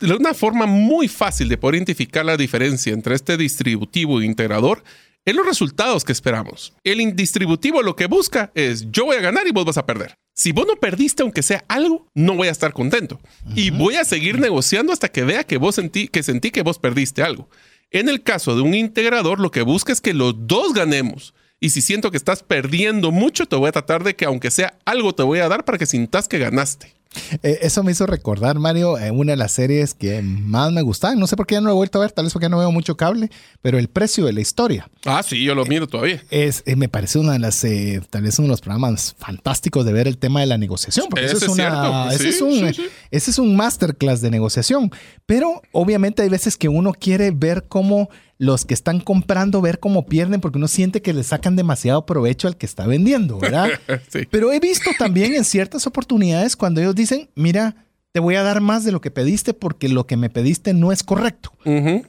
[0.01, 4.83] una forma muy fácil de poder identificar la diferencia entre este distributivo e integrador
[5.25, 6.73] es los resultados que esperamos.
[6.83, 10.15] El distributivo lo que busca es yo voy a ganar y vos vas a perder.
[10.35, 13.19] Si vos no perdiste aunque sea algo, no voy a estar contento.
[13.55, 16.79] Y voy a seguir negociando hasta que vea que vos sentí que sentí que vos
[16.79, 17.49] perdiste algo.
[17.91, 21.33] En el caso de un integrador, lo que busca es que los dos ganemos.
[21.59, 24.77] Y si siento que estás perdiendo mucho, te voy a tratar de que aunque sea
[24.83, 26.93] algo te voy a dar para que sintas que ganaste.
[27.41, 31.19] Eh, eso me hizo recordar, Mario, en una de las series que más me gustaban.
[31.19, 32.49] No sé por qué ya no lo he vuelto a ver, tal vez porque ya
[32.49, 33.29] no veo mucho cable,
[33.61, 34.89] pero El precio de la historia.
[35.05, 36.23] Ah, sí, yo lo miro todavía.
[36.29, 39.85] Es, eh, me parece una de las, eh, tal vez uno de los programas fantásticos
[39.85, 41.07] de ver el tema de la negociación.
[41.09, 42.71] Porque eso es, una, ese, es un,
[43.11, 44.91] ese es un masterclass de negociación.
[45.25, 50.05] Pero obviamente hay veces que uno quiere ver cómo los que están comprando ver cómo
[50.05, 53.69] pierden porque uno siente que le sacan demasiado provecho al que está vendiendo, ¿verdad?
[54.31, 57.75] Pero he visto también en ciertas oportunidades cuando ellos dicen, mira,
[58.11, 60.91] te voy a dar más de lo que pediste porque lo que me pediste no
[60.91, 61.51] es correcto.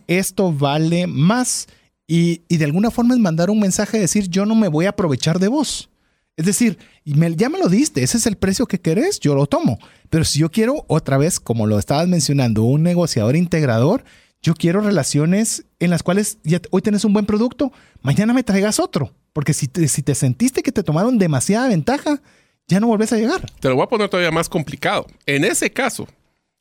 [0.07, 1.68] Esto vale más.
[2.07, 4.90] Y, de alguna forma es mandar un mensaje de decir, yo no me voy a
[4.90, 5.90] aprovechar de vos.
[6.37, 9.79] Es decir, ya me lo diste, ese es el precio que querés, yo lo tomo.
[10.11, 14.05] Pero si yo quiero otra vez, como lo estabas mencionando, un negociador integrador,
[14.43, 18.81] yo quiero relaciones en las cuales ya hoy tienes un buen producto, mañana me traigas
[18.81, 19.14] otro.
[19.33, 22.21] Porque si te, si te sentiste que te tomaron demasiada ventaja,
[22.69, 23.51] ya no volvés a llegar.
[23.61, 25.07] Te lo voy a poner todavía más complicado.
[25.27, 26.07] En ese caso,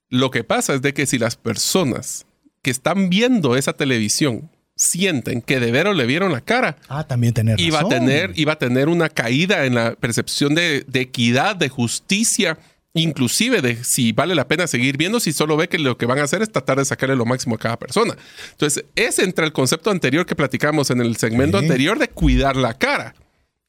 [0.09, 2.25] lo que pasa es de que si las personas
[2.61, 6.77] que están viendo esa televisión sienten que de veras le vieron la cara.
[6.87, 10.83] Ah, también tener iba a tener Iba a tener una caída en la percepción de,
[10.87, 12.57] de equidad, de justicia
[12.93, 16.19] inclusive de si vale la pena seguir viendo si solo ve que lo que van
[16.19, 18.15] a hacer es tratar de sacarle lo máximo a cada persona.
[18.51, 22.75] Entonces, es entre el concepto anterior que platicamos en el segmento anterior de cuidar la
[22.75, 23.15] cara.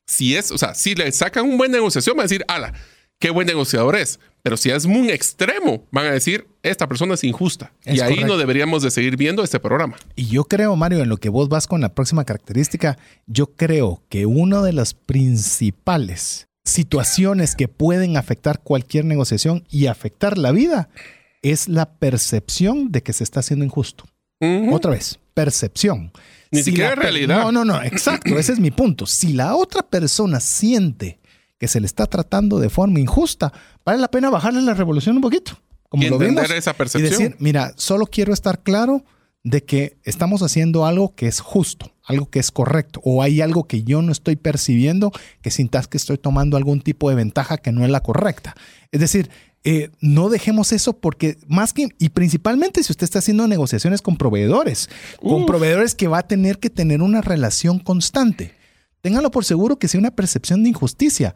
[0.07, 2.75] Si es, o sea, si le sacan un buen negociación, van a decir, ala,
[3.19, 4.21] qué buen negociador es.
[4.45, 7.73] Pero si es muy extremo, van a decir, esta persona es injusta.
[7.87, 9.97] y ahí no deberíamos de seguir viendo este programa.
[10.17, 14.03] Y yo creo, Mario, en lo que vos vas con la próxima característica, yo creo
[14.11, 20.91] que uno de los principales situaciones que pueden afectar cualquier negociación y afectar la vida
[21.41, 24.05] es la percepción de que se está haciendo injusto.
[24.71, 26.13] Otra vez, percepción.
[26.51, 27.45] Ni siquiera realidad.
[27.45, 29.07] No, no, no, exacto, ese es mi punto.
[29.07, 31.19] Si la otra persona siente
[31.65, 33.51] que se le está tratando de forma injusta,
[33.87, 35.59] vale la pena bajarle la revolución un poquito.
[35.89, 36.51] Como y lo vimos.
[36.51, 37.11] esa Y percepción.
[37.11, 39.03] decir, mira, solo quiero estar claro
[39.45, 43.65] de que estamos haciendo algo que es justo, algo que es correcto, o hay algo
[43.65, 47.73] que yo no estoy percibiendo que sintas que estoy tomando algún tipo de ventaja que
[47.73, 48.55] no es la correcta.
[48.93, 49.31] Es decir,
[49.65, 54.19] eh, no dejemos eso porque más que, y principalmente si usted está haciendo negociaciones con
[54.19, 58.53] proveedores, con proveedores que va a tener que tener una relación constante.
[59.05, 61.35] Ténganlo por seguro que si una percepción de injusticia,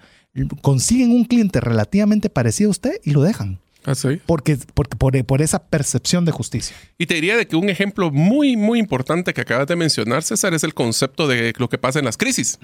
[0.62, 3.60] consiguen un cliente relativamente parecido a usted y lo dejan.
[3.84, 4.22] Así.
[4.24, 6.74] Porque, porque por, por esa percepción de justicia.
[6.96, 10.54] Y te diría de que un ejemplo muy, muy importante que acabas de mencionar, César,
[10.54, 12.58] es el concepto de lo que pasa en las crisis.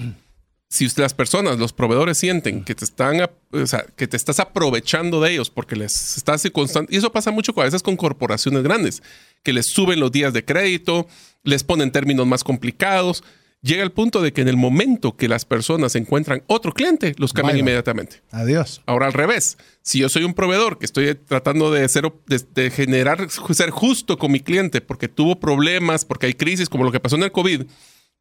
[0.71, 3.19] Si usted- las personas, los proveedores sienten que te están,
[3.53, 7.31] o sea, que te estás aprovechando de ellos porque les estás constant- y eso pasa
[7.31, 9.03] mucho a veces con corporaciones grandes,
[9.43, 11.07] que les suben los días de crédito,
[11.43, 13.23] les ponen términos más complicados.
[13.65, 17.33] Llega el punto de que en el momento que las personas encuentran otro cliente, los
[17.33, 18.21] cambian inmediatamente.
[18.31, 18.83] Adiós.
[18.85, 22.71] Ahora al revés, si yo soy un proveedor que estoy tratando de, ser, de, de
[22.71, 27.01] generar, ser justo con mi cliente porque tuvo problemas, porque hay crisis como lo que
[27.01, 27.63] pasó en el COVID,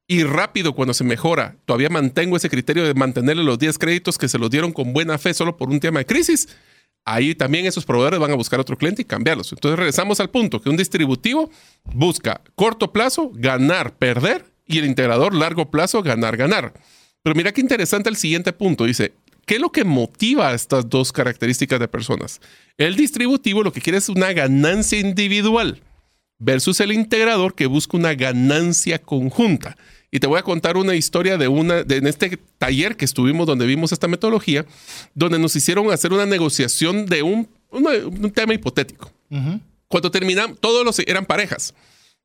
[0.07, 4.29] y rápido cuando se mejora, todavía mantengo ese criterio de mantenerle los 10 créditos que
[4.29, 6.47] se los dieron con buena fe solo por un tema de crisis,
[7.03, 9.51] ahí también esos proveedores van a buscar otro cliente y cambiarlos.
[9.51, 11.51] Entonces regresamos al punto que un distributivo
[11.83, 16.73] busca corto plazo, ganar, perder, y el integrador largo plazo, ganar, ganar.
[17.21, 18.85] Pero mira qué interesante el siguiente punto.
[18.85, 19.13] Dice,
[19.45, 22.41] ¿qué es lo que motiva a estas dos características de personas?
[22.77, 25.81] El distributivo lo que quiere es una ganancia individual
[26.39, 29.77] versus el integrador que busca una ganancia conjunta.
[30.11, 33.47] Y te voy a contar una historia de una, de, en este taller que estuvimos
[33.47, 34.65] donde vimos esta metodología,
[35.15, 39.11] donde nos hicieron hacer una negociación de un, una- un tema hipotético.
[39.87, 41.73] Cuando terminamos, todos los eran parejas.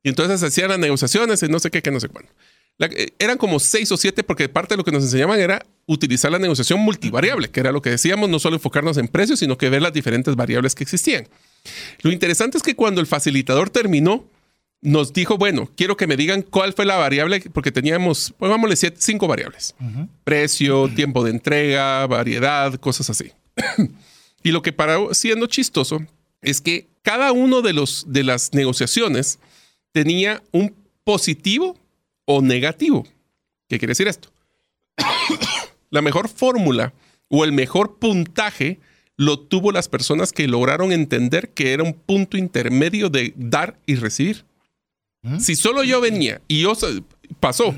[0.03, 2.31] Y entonces hacían las negociaciones y no sé qué, que no sé cuándo.
[2.79, 5.67] La- eh, eran como seis o siete porque parte de lo que nos enseñaban era
[5.87, 9.59] utilizar la negociación multivariable, que era lo que decíamos, no solo enfocarnos en precios, sino
[9.59, 11.27] que ver las diferentes variables que existían.
[12.03, 14.31] Lo interesante es que cuando el facilitador terminó,
[14.81, 18.99] nos dijo, bueno, quiero que me digan cuál fue la variable, porque teníamos, pongámosle siete-
[19.01, 19.75] cinco variables.
[20.23, 23.33] Precio, tiempo de entrega, variedad, cosas así.
[24.45, 26.01] y lo que para siendo chistoso
[26.43, 29.41] es que cada uno de, los, de las negociaciones
[29.93, 30.75] tenía un
[31.05, 31.77] positivo
[32.25, 33.07] o negativo.
[33.69, 34.31] ¿Qué quiere decir esto?
[35.91, 36.93] la mejor fórmula
[37.29, 38.79] o el mejor puntaje
[39.17, 43.97] lo tuvo las personas que lograron entender que era un punto intermedio de dar y
[43.97, 44.45] recibir.
[45.41, 46.75] Si solo yo venía y yo
[47.41, 47.75] pasó,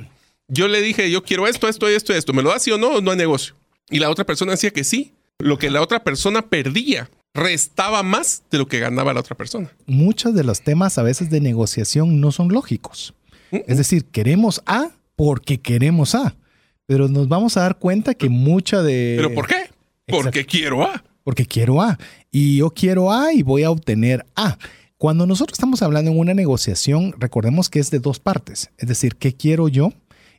[0.47, 3.01] yo le dije, yo quiero esto, esto, esto, esto, ¿me lo das sí o no?
[3.01, 3.55] No hay negocio.
[3.89, 5.15] Y la otra persona decía que sí.
[5.39, 9.71] Lo que la otra persona perdía restaba más de lo que ganaba la otra persona.
[9.87, 13.15] Muchos de los temas a veces de negociación no son lógicos.
[13.51, 16.37] Es decir, queremos A porque queremos A.
[16.87, 19.15] Pero nos vamos a dar cuenta que mucha de...
[19.17, 19.71] ¿Pero por qué?
[20.07, 21.05] Porque quiero A.
[21.23, 21.99] Porque quiero A.
[22.31, 24.59] Y yo quiero A y voy a obtener A.
[24.97, 28.71] Cuando nosotros estamos hablando en una negociación, recordemos que es de dos partes.
[28.77, 29.93] Es decir, ¿qué quiero yo?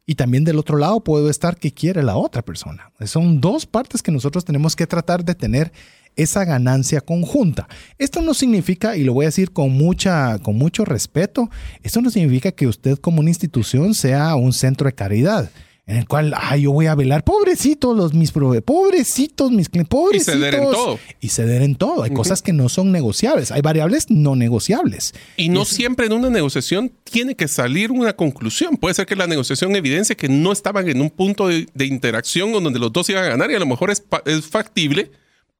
[0.06, 2.92] Y también del otro lado puedo estar qué quiere la otra persona.
[3.06, 5.72] Son dos partes que nosotros tenemos que tratar de tener
[6.16, 7.68] esa ganancia conjunta.
[7.98, 11.50] Esto no significa, y lo voy a decir con, mucha, con mucho respeto,
[11.84, 15.50] esto no significa que usted como una institución sea un centro de caridad
[15.88, 19.96] en el cual, ay, yo voy a velar, pobrecitos los mis pobrecitos mis clientes, Y
[19.96, 20.36] pobrecitos.
[20.36, 21.00] ceder en todo.
[21.20, 22.04] Y ceder en todo.
[22.04, 25.14] Hay cosas que no son negociables, hay variables no negociables.
[25.36, 28.78] Y no siempre en una negociación tiene que salir una conclusión.
[28.78, 32.54] Puede ser que la negociación evidencie que no estaban en un punto de, de interacción
[32.54, 35.12] donde los dos iban a ganar y a lo mejor es, es factible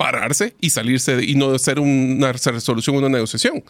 [0.02, 3.64] pararse y salirse de- y no hacer una resolución, una negociación.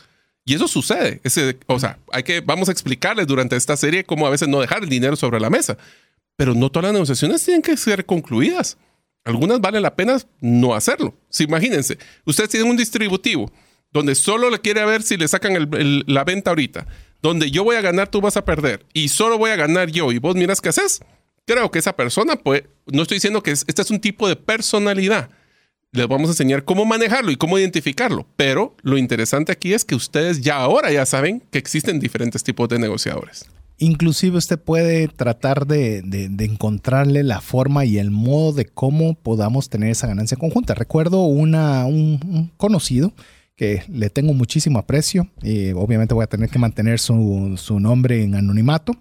[0.45, 1.19] Y eso sucede.
[1.25, 4.61] Ese- o sea, hay que, vamos a explicarles durante esta serie cómo a veces no
[4.61, 5.77] dejar el dinero sobre la mesa.
[6.37, 8.77] Pero no todas las negociaciones tienen que ser concluidas.
[9.25, 11.13] Algunas vale la pena no hacerlo.
[11.29, 13.51] Si imagínense, ustedes tienen un distributivo
[13.91, 16.87] donde solo le quiere ver si le sacan el- el- la venta ahorita,
[17.21, 20.13] donde yo voy a ganar, tú vas a perder, y solo voy a ganar yo,
[20.13, 21.01] y vos miras qué haces.
[21.45, 24.37] Creo que esa persona, pues, no estoy diciendo que es- este es un tipo de
[24.37, 25.29] personalidad.
[25.93, 28.25] Les vamos a enseñar cómo manejarlo y cómo identificarlo.
[28.37, 32.69] Pero lo interesante aquí es que ustedes ya ahora ya saben que existen diferentes tipos
[32.69, 33.45] de negociadores.
[33.77, 39.67] Inclusive usted puede tratar de, de- encontrarle la forma y el modo de cómo podamos
[39.69, 40.75] tener esa ganancia conjunta.
[40.75, 43.11] Recuerdo una, un, un conocido
[43.57, 45.27] que le tengo muchísimo aprecio.
[45.43, 48.93] y obviamente voy a tener que mantener su, su nombre en anonimato.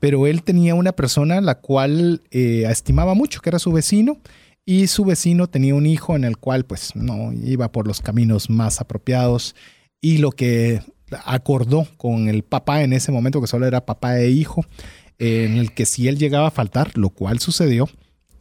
[0.00, 4.16] Pero él tenía una persona la cual eh, estimaba mucho, que era su vecino.
[4.64, 8.48] Y su vecino tenía un hijo en el cual pues no iba por los caminos
[8.48, 9.54] más apropiados
[10.00, 10.82] y lo que
[11.24, 14.64] acordó con el papá en ese momento, que solo era papá e hijo,
[15.18, 17.88] en el que si él llegaba a faltar, lo cual sucedió,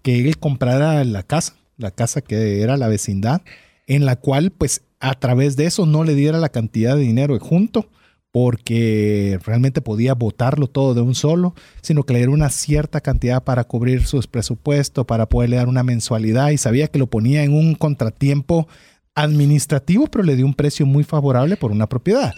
[0.02, 3.42] que él comprara la casa, la casa que era la vecindad,
[3.88, 7.38] en la cual pues a través de eso no le diera la cantidad de dinero
[7.40, 7.90] junto,
[8.32, 13.44] porque realmente podía votarlo todo de un solo, sino que le diera una cierta cantidad
[13.44, 17.54] para cubrir sus presupuestos, para poderle dar una mensualidad y sabía que lo ponía en
[17.54, 18.68] un contratiempo
[19.16, 22.34] administrativo, pero le dio un precio muy favorable por una propiedad.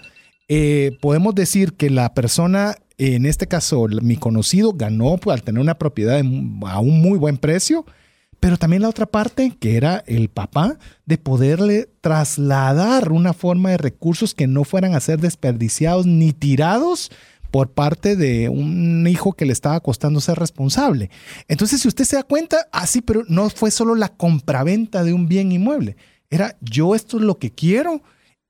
[0.48, 5.60] Eh, podemos decir que la persona, en este caso mi conocido, ganó pues, al tener
[5.60, 7.86] una propiedad a un muy buen precio,
[8.44, 10.76] pero también la otra parte, que era el papá,
[11.06, 17.10] de poderle trasladar una forma de recursos que no fueran a ser desperdiciados ni tirados
[17.50, 21.08] por parte de un hijo que le estaba costando ser responsable.
[21.48, 25.26] Entonces, si usted se da cuenta, así, pero no fue solo la compraventa de un
[25.26, 25.96] bien inmueble.
[26.28, 28.02] Era yo esto es lo que quiero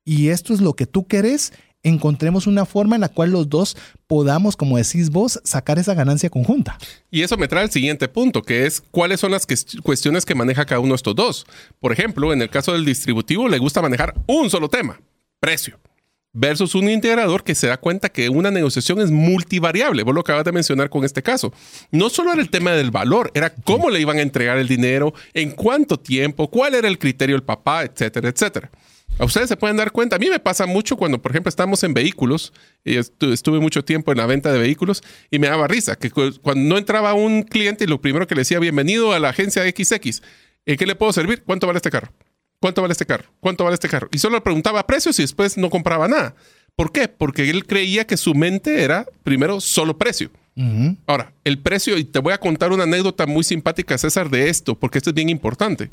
[0.03, 1.53] y esto es lo que tú querés
[1.85, 6.29] encontremos una forma en la cual los dos podamos, como decís vos, sacar esa ganancia
[6.29, 6.77] conjunta.
[7.09, 9.47] Y eso me trae al siguiente punto, que es cuáles son las
[9.83, 11.45] cuestiones que maneja cada uno de estos dos.
[11.79, 14.99] Por ejemplo, en el caso del distributivo le gusta manejar un solo tema,
[15.39, 15.79] precio
[16.35, 20.03] versus un integrador que se da cuenta que una negociación es multivariable.
[20.03, 21.53] Vos lo acabas de mencionar con este caso.
[21.91, 25.13] No solo era el tema del valor, era cómo le iban a entregar el dinero,
[25.33, 28.69] en cuánto tiempo, cuál era el criterio del papá, etcétera, etcétera.
[29.17, 30.17] A ustedes se pueden dar cuenta.
[30.17, 32.51] A mí me pasa mucho cuando, por ejemplo, estamos en vehículos.
[32.83, 36.55] Y estuve mucho tiempo en la venta de vehículos y me daba risa que cuando
[36.55, 40.21] no entraba un cliente lo primero que le decía, bienvenido a la agencia XX,
[40.65, 41.43] ¿en qué le puedo servir?
[41.43, 42.11] ¿Cuánto vale este carro?
[42.59, 43.25] ¿Cuánto vale este carro?
[43.39, 44.09] ¿Cuánto vale este carro?
[44.11, 46.35] Y solo le preguntaba precios y después no compraba nada.
[46.75, 47.07] ¿Por qué?
[47.07, 50.29] Porque él creía que su mente era primero solo precio.
[51.05, 54.79] Ahora, el precio, y te voy a contar una anécdota muy simpática, César, de esto,
[54.79, 55.89] porque esto es bien importante.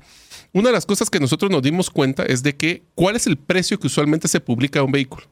[0.52, 3.36] Una de las cosas que nosotros nos dimos cuenta es de que cuál es el
[3.36, 5.26] precio que usualmente se publica un vehículo.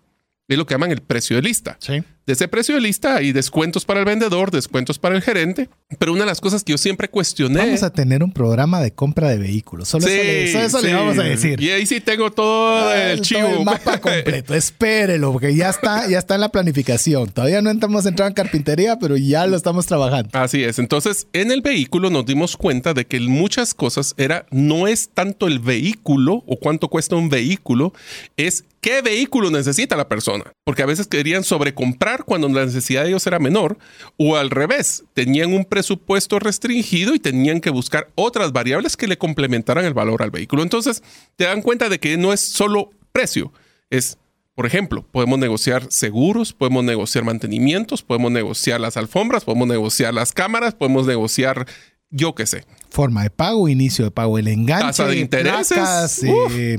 [0.50, 1.76] Es lo que llaman el precio de lista.
[1.78, 2.02] Sí.
[2.26, 5.68] De ese precio de lista hay descuentos para el vendedor, descuentos para el gerente.
[5.98, 7.58] Pero una de las cosas que yo siempre cuestioné.
[7.58, 9.88] Vamos a tener un programa de compra de vehículos.
[9.88, 11.60] Solo eso, le, vamos a decir.
[11.60, 13.46] Y ahí sí tengo todo ah, el chivo.
[13.46, 14.54] el mapa completo.
[14.54, 17.30] Espérelo, porque ya está, ya está en la planificación.
[17.30, 20.30] Todavía no estamos entrando en carpintería, pero ya lo estamos trabajando.
[20.32, 20.80] Así es.
[20.80, 25.46] Entonces, en el vehículo nos dimos cuenta de que muchas cosas era no es tanto
[25.46, 27.92] el vehículo o cuánto cuesta un vehículo,
[28.36, 30.52] es qué vehículo necesita la persona.
[30.64, 33.78] Porque a veces querían sobrecomprar cuando la necesidad de ellos era menor,
[34.16, 39.18] o al revés, tenían un presupuesto restringido y tenían que buscar otras variables que le
[39.18, 40.62] complementaran el valor al vehículo.
[40.62, 41.02] Entonces,
[41.36, 43.52] te dan cuenta de que no es solo precio,
[43.90, 44.18] es
[44.54, 50.32] por ejemplo, podemos negociar seguros, podemos negociar mantenimientos, podemos negociar las alfombras, podemos negociar las
[50.32, 51.66] cámaras, podemos negociar,
[52.10, 52.66] yo qué sé.
[52.90, 54.86] Forma de pago, inicio de pago, el enganche.
[54.88, 56.22] Tasa de intereses.
[56.24, 56.76] Eh,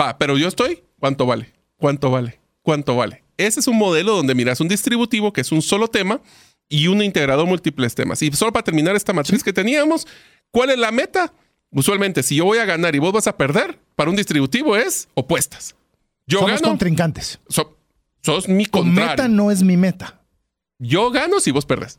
[0.00, 1.52] Va, pero yo estoy, ¿cuánto vale?
[1.78, 2.38] ¿Cuánto vale?
[2.62, 3.24] ¿Cuánto vale?
[3.36, 6.20] Ese es un modelo donde miras un distributivo que es un solo tema
[6.68, 8.22] y un integrador múltiples temas.
[8.22, 10.06] Y solo para terminar esta matriz que teníamos,
[10.52, 11.32] ¿cuál es la meta?
[11.72, 15.08] Usualmente, si yo voy a ganar y vos vas a perder, para un distributivo es
[15.14, 15.74] opuestas.
[16.24, 17.40] Yo Somos contrincantes.
[17.48, 19.10] sos mi contrario.
[19.10, 20.20] meta no es mi meta.
[20.78, 21.98] Yo gano si vos perdés.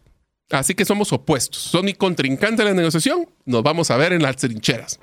[0.49, 1.61] Así que somos opuestos.
[1.61, 3.27] Son mi contrincante en la negociación.
[3.43, 4.97] Nos vamos a ver en las trincheras.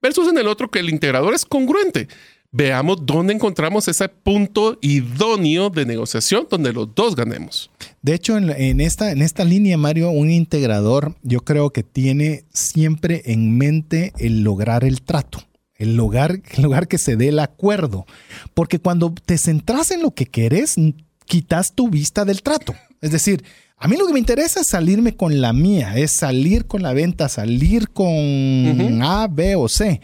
[0.00, 2.08] Versus en el otro que el integrador es congruente
[2.52, 7.70] veamos dónde encontramos ese punto idóneo de negociación donde los dos ganemos.
[8.02, 13.22] De hecho, en, esta, en esta línea, Mario, un integrador yo creo que tiene siempre
[13.24, 15.42] en mente el lograr el trato.
[15.74, 18.06] El lugar, el lugar que se dé el acuerdo.
[18.54, 20.76] Porque cuando te centras en lo que querés,
[21.24, 22.74] quitas tu vista del trato.
[23.00, 23.42] Es decir,
[23.76, 26.92] a mí lo que me interesa es salirme con la mía, es salir con la
[26.92, 30.00] venta, salir con A, B o C.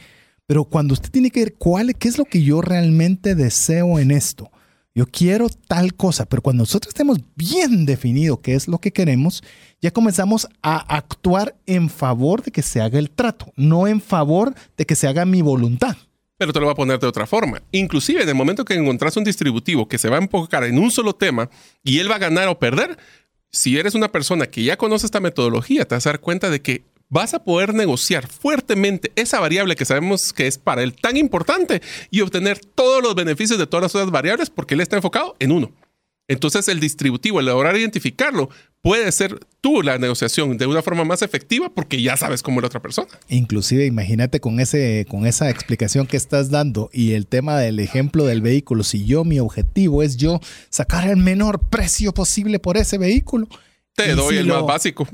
[0.49, 4.11] Pero cuando usted tiene que ver cuál, qué es lo que yo realmente deseo en
[4.11, 4.51] esto,
[4.95, 9.45] yo quiero tal cosa, pero cuando nosotros tenemos bien definido qué es lo que queremos,
[9.83, 14.55] ya comenzamos a actuar en favor de que se haga el trato, no en favor
[14.79, 15.99] de que se haga mi voluntad.
[16.39, 17.61] Pero te lo voy a poner de otra forma.
[17.71, 20.91] Inclusive en el momento que encontrás un distributivo que se va a enfocar en un
[20.91, 21.51] solo tema
[21.85, 22.97] y él va a ganar o perder,
[23.51, 26.63] si eres una persona que ya conoce esta metodología, te vas a dar cuenta de
[26.63, 31.17] que vas a poder negociar fuertemente esa variable que sabemos que es para él tan
[31.17, 35.37] importante y obtener todos los beneficios de todas las otras variables porque él está enfocado
[35.39, 35.73] en uno.
[36.31, 38.51] Entonces el distributivo, el lograr identificarlo,
[38.83, 42.63] puede ser tú la negociación de una forma más efectiva porque ya sabes cómo es
[42.63, 43.09] la otra persona.
[43.29, 48.27] Inclusive imagínate con, ese, con esa explicación que estás dando y el tema del ejemplo
[48.27, 52.99] del vehículo, si yo mi objetivo es yo sacar el menor precio posible por ese
[52.99, 53.49] vehículo.
[53.95, 55.09] Te doy el más básico.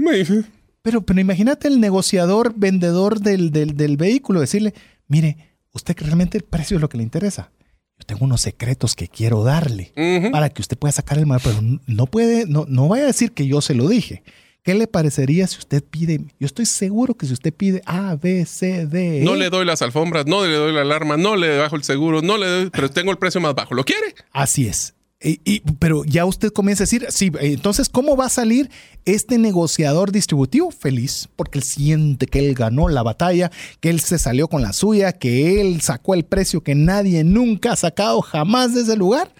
[0.85, 4.75] Pero, pero imagínate el negociador, vendedor del, del, del vehículo, decirle,
[5.09, 7.51] mire, usted realmente el precio es lo que le interesa.
[7.99, 9.93] Yo tengo unos secretos que quiero darle
[10.31, 11.57] para que usted pueda sacar el mal, pero
[11.87, 14.25] no puede, no, no vaya a decir que yo se lo dije.
[14.63, 16.21] ¿Qué le parecería si usted pide?
[16.39, 19.65] Yo estoy seguro que si usted pide A, B, C, D, E, No le doy
[19.65, 22.71] las alfombras, no le doy la alarma, no le bajo el seguro, no le doy,
[22.71, 23.75] pero tengo el precio más bajo.
[23.75, 24.15] ¿Lo quiere?
[24.33, 24.95] Así es.
[25.27, 28.71] Y- y- pero ya usted comienza a decir, sí, entonces, ¿cómo va a salir
[29.07, 30.71] este negociador distributivo?
[30.71, 33.51] Feliz, porque él siente que él ganó la batalla,
[33.81, 37.73] que él se salió con la suya, que él sacó el precio que nadie nunca
[37.73, 39.35] ha sacado jamás de ese lugar.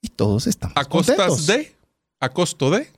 [0.00, 1.46] Y todos están A costas contentos.
[1.46, 1.72] de,
[2.20, 2.88] a costo de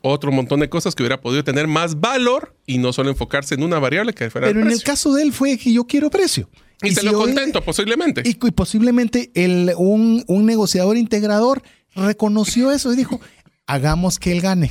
[0.00, 3.62] otro montón de cosas que hubiera podido tener más valor y no solo enfocarse en
[3.64, 4.86] una variable que fuera Pero el en el precio.
[4.92, 6.48] caso de él fue que yo quiero precio.
[6.82, 8.22] Y se si lo hoy- contento, posiblemente.
[8.24, 11.62] Y, y posiblemente el, un, un negociador integrador
[11.94, 13.20] reconoció eso y dijo,
[13.66, 14.70] hagamos que él gane.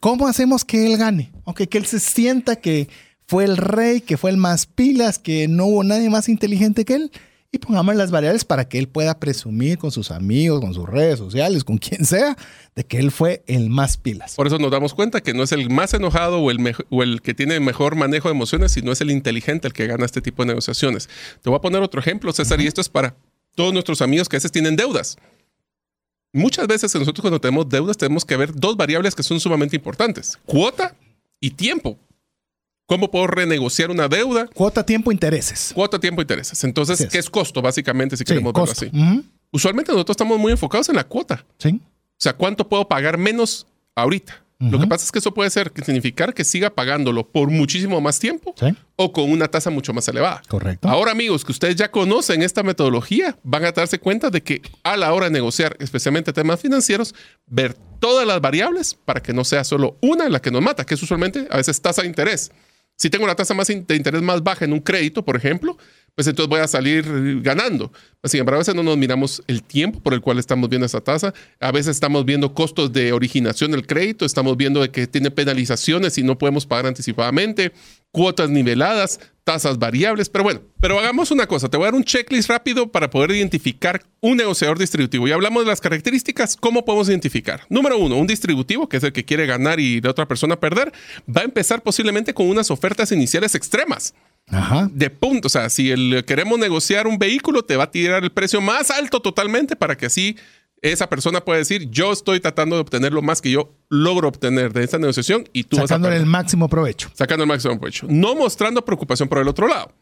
[0.00, 1.32] ¿Cómo hacemos que él gane?
[1.44, 2.88] Ok, que él se sienta que
[3.26, 6.94] fue el rey, que fue el más pilas, que no hubo nadie más inteligente que
[6.94, 7.10] él.
[7.54, 11.20] Y pongamos las variables para que él pueda presumir con sus amigos, con sus redes
[11.20, 12.36] sociales, con quien sea,
[12.74, 14.34] de que él fue el más pilas.
[14.34, 17.04] Por eso nos damos cuenta que no es el más enojado o el, mejo- o
[17.04, 20.20] el que tiene mejor manejo de emociones, sino es el inteligente el que gana este
[20.20, 21.08] tipo de negociaciones.
[21.42, 23.14] Te voy a poner otro ejemplo, César, y esto es para
[23.54, 25.16] todos nuestros amigos que a veces tienen deudas.
[26.32, 30.36] Muchas veces nosotros cuando tenemos deudas tenemos que ver dos variables que son sumamente importantes,
[30.44, 30.96] cuota
[31.38, 31.96] y tiempo.
[32.86, 34.46] ¿Cómo puedo renegociar una deuda?
[34.52, 35.72] Cuota, tiempo, intereses.
[35.74, 36.62] Cuota, tiempo, intereses.
[36.64, 37.06] Entonces.
[37.10, 38.90] ¿qué es costo, básicamente, si Sí, queremos verlo así?
[39.50, 41.44] Usualmente nosotros estamos muy enfocados en la cuota.
[41.58, 41.80] Sí.
[41.80, 44.40] O sea, ¿cuánto puedo pagar menos ahorita?
[44.60, 48.00] Lo que pasa es que eso puede ser que significar que siga pagándolo por muchísimo
[48.00, 50.40] más tiempo Sí, o con una tasa mucho más elevada.
[50.48, 50.88] correcto.
[50.88, 54.96] Ahora, amigos, que ustedes ya conocen esta metodología, van a darse cuenta de que a
[54.96, 57.14] la hora de negociar, especialmente temas financieros,
[57.46, 60.94] ver todas las variables para que no sea solo una la que nos mata, que
[60.94, 62.50] es usualmente a veces tasa de interés.
[62.96, 65.76] Si tengo la tasa más de interés más baja en un crédito, por ejemplo,
[66.14, 67.92] pues entonces voy a salir ganando.
[68.22, 71.00] Sin embargo, a veces no nos miramos el tiempo por el cual estamos viendo esa
[71.00, 71.34] tasa.
[71.58, 76.16] A veces estamos viendo costos de originación del crédito, estamos viendo de que tiene penalizaciones
[76.18, 77.72] y no podemos pagar anticipadamente,
[78.12, 80.28] cuotas niveladas, tasas variables.
[80.28, 81.68] Pero bueno, pero hagamos una cosa.
[81.68, 85.28] Te voy a dar un checklist rápido para poder identificar un negociador distributivo.
[85.28, 86.56] Ya hablamos de las características.
[86.56, 87.62] ¿Cómo podemos identificar?
[87.68, 90.92] Número uno, un distributivo, que es el que quiere ganar y la otra persona perder,
[91.28, 94.14] va a empezar posiblemente con unas ofertas iniciales extremas
[94.48, 94.88] Ajá.
[94.90, 95.46] de punto.
[95.46, 98.90] O sea, si el- queremos negociar un vehículo, te va a tirar el precio más
[98.90, 100.36] alto totalmente para que así
[100.92, 104.72] esa persona pueda decir, yo estoy tratando de obtener lo más que yo logro obtener
[104.72, 107.10] de esta negociación y tú vas a el máximo provecho.
[107.14, 108.06] sacando el máximo provecho.
[108.10, 109.92] No mostrando preocupación por el otro lado.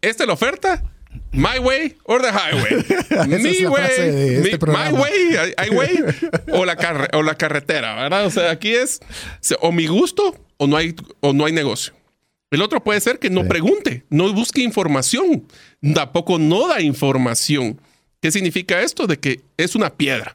[0.00, 0.82] Esta es la oferta.
[1.30, 3.28] My way or the highway.
[3.28, 5.98] Mi way, este mi- my way, highway
[6.52, 8.26] o la, carre- o la carretera, ¿verdad?
[8.26, 8.98] O sea, aquí es
[9.60, 11.92] o mi gusto o no hay, o no hay negocio.
[12.50, 13.48] El otro puede ser que no Sí.
[13.48, 15.46] pregunte, no busque información,
[15.94, 17.78] tampoco no da información.
[18.22, 19.06] ¿Qué significa esto?
[19.06, 20.34] De que es una piedra.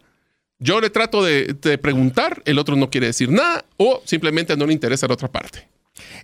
[0.59, 4.67] Yo le trato de, de preguntar, el otro no quiere decir nada o simplemente no
[4.67, 5.67] le interesa la otra parte.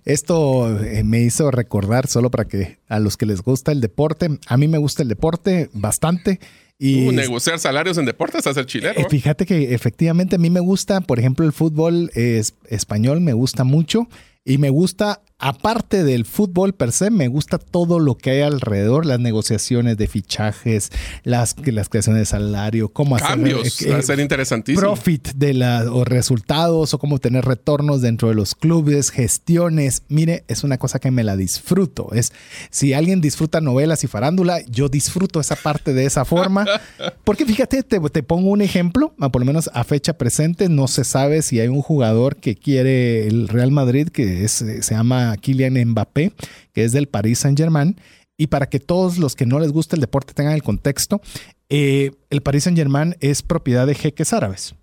[0.04, 4.28] Esto eh, me hizo recordar, solo para que a los que les gusta el deporte,
[4.46, 6.38] a mí me gusta el deporte bastante.
[6.78, 8.98] Y Uh, negociar salarios en deportes, hacer chileno.
[9.00, 13.32] eh, fíjate que efectivamente a mí me gusta, por ejemplo, el fútbol es- español me
[13.32, 14.08] gusta mucho
[14.46, 19.06] y me gusta, aparte del fútbol per se, me gusta todo lo que hay alrededor,
[19.06, 20.90] las negociaciones de fichajes,
[21.22, 24.80] las, las creaciones de salario, cómo hacer Cambios, eh, va a ser interesantísimo.
[24.80, 30.02] profit de la, o resultados o cómo tener retornos dentro de los clubes, gestiones.
[30.08, 32.12] Mire, es una cosa que me la disfruto.
[32.12, 32.32] Es
[32.70, 36.66] si alguien disfruta novelas y farándula, yo disfruto esa parte de esa forma.
[37.24, 41.04] Porque fíjate, te, te pongo un ejemplo, por lo menos a fecha presente, no se
[41.04, 45.36] sabe si hay un jugador que quiere el Real Madrid, que es, eh, se llama
[45.36, 46.32] Kylian Mbappé,
[46.72, 47.96] que es del Paris Saint Germain.
[48.36, 51.20] Y para que todos los que no les gusta el deporte tengan el contexto,
[51.68, 54.74] eh, el Paris Saint Germain es propiedad de jeques árabes.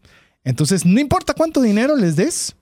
[0.45, 2.56] Entonces, no importa cuánto dinero les des,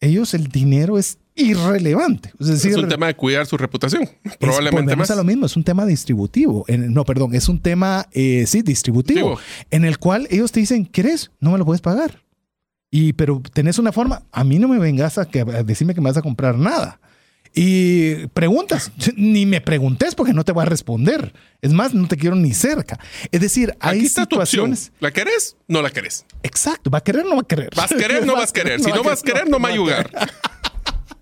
[0.00, 2.32] ellos el dinero es irrelevante.
[2.40, 4.02] Es decir, es un tema de cuidar su reputación.
[4.24, 5.10] es- Probablemente más.
[5.10, 6.64] a lo mismo, es un tema distributivo.
[6.68, 9.38] En- no, perdón, es un tema, eh, sí, distributivo,
[9.70, 11.30] en el cual ellos te dicen, ¿querés?
[11.40, 12.22] No me lo puedes pagar.
[12.96, 16.00] Y, pero tenés una forma, a mí no me vengas a, que, a decirme que
[16.00, 17.00] me vas a comprar nada.
[17.52, 21.34] Y preguntas, ni me preguntes porque no te voy a responder.
[21.60, 23.00] Es más, no te quiero ni cerca.
[23.32, 24.76] Es decir, hay aquí está tu opción.
[24.76, 24.92] situaciones.
[25.00, 25.56] ¿La querés?
[25.66, 26.24] No la querés.
[26.44, 27.70] Exacto, ¿va a querer o no va a querer?
[27.74, 28.24] ¿Vas a querer?
[28.24, 28.80] No vas a querer.
[28.84, 30.10] Si no vas a querer, no me va a ayudar.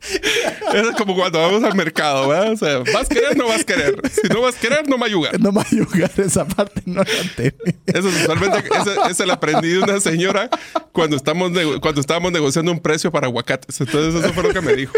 [0.74, 2.52] Es como cuando vamos al mercado, ¿verdad?
[2.52, 3.36] O sea, ¿vas a querer?
[3.36, 4.00] No vas a querer.
[4.10, 5.40] Si no vas a querer, no me va a ayudar.
[5.40, 7.54] No me va a ayudar esa parte, no la.
[7.86, 8.64] Eso es usualmente,
[9.10, 10.48] ese lo aprendí de una señora
[10.92, 13.80] cuando, estamos cuando estábamos negociando un precio para aguacates.
[13.80, 14.92] Entonces, eso fue lo que me dijo.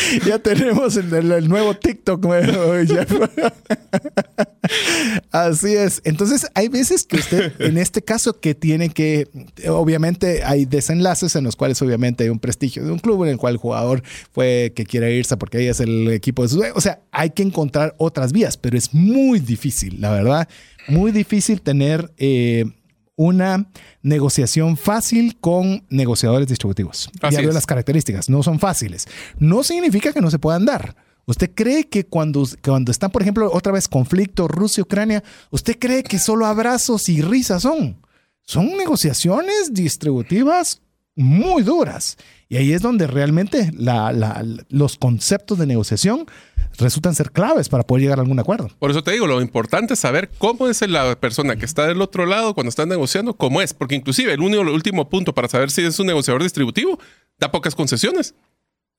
[0.26, 2.26] ya tenemos el, nuevo TikTok.
[5.30, 6.00] Así es.
[6.04, 9.28] Entonces, hay veces que usted, en este caso, que tiene que,
[9.68, 13.38] obviamente, hay desenlaces en los cuales, obviamente, hay un prestigio de un club en el
[13.38, 16.62] cual el jugador fue que quiere irse porque ahí es el equipo de su.
[16.74, 20.48] O sea, hay que encontrar otras vías, pero es muy difícil, la verdad.
[20.88, 22.12] Muy difícil tener.
[22.16, 22.64] Eh,
[23.20, 23.66] una
[24.00, 27.10] negociación fácil con negociadores distributivos.
[27.20, 29.06] Así ya veo las características, no son fáciles.
[29.38, 30.96] No significa que no se puedan dar.
[31.26, 36.18] ¿Usted cree que cuando, cuando están, por ejemplo, otra vez conflicto Rusia-Ucrania, ¿usted cree que
[36.18, 38.00] solo abrazos y risas son?
[38.40, 40.80] Son negociaciones distributivas
[41.14, 42.16] muy duras.
[42.48, 43.70] Y ahí es donde realmente
[44.70, 46.24] los conceptos de negociación
[46.80, 48.68] resultan ser claves para poder llegar a algún acuerdo.
[48.78, 52.02] Por eso te digo, lo importante es saber cómo es la persona que está del
[52.02, 55.48] otro lado cuando están negociando, cómo es, porque inclusive el único, el último punto para
[55.48, 56.98] saber si es un negociador distributivo
[57.38, 58.34] da pocas concesiones.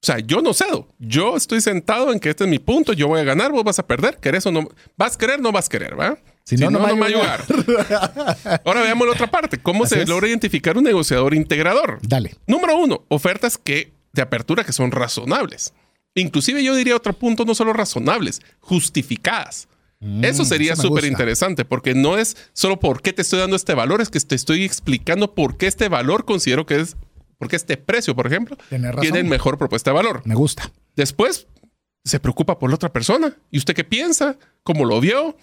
[0.03, 0.87] O sea, yo no cedo.
[0.97, 3.77] Yo estoy sentado en que este es mi punto, yo voy a ganar, vos vas
[3.77, 4.67] a perder, ¿querés o no?
[4.97, 6.17] ¿Vas a querer no vas a querer, va?
[6.43, 7.43] Si, no, no, me va a ayudar.
[8.65, 9.59] Ahora veamos la otra parte.
[9.59, 11.99] ¿Cómo se logra identificar un negociador integrador?
[12.01, 12.35] Dale.
[12.47, 15.73] Número uno, ofertas que de apertura que son razonables.
[16.15, 19.67] Inclusive yo diría otro punto, no solo razonables, justificadas.
[19.99, 23.75] Mm, eso sería súper interesante porque no es solo por qué te estoy dando este
[23.75, 26.97] valor, es que te estoy explicando por qué este valor considero que es,
[27.37, 28.57] porque este precio, por ejemplo,
[28.99, 30.21] tiene mejor propuesta de valor.
[30.25, 30.71] Me gusta.
[30.95, 31.47] Después
[32.03, 33.37] se preocupa por la otra persona.
[33.51, 34.37] ¿Y usted qué piensa?
[34.63, 35.37] ¿Cómo lo vio?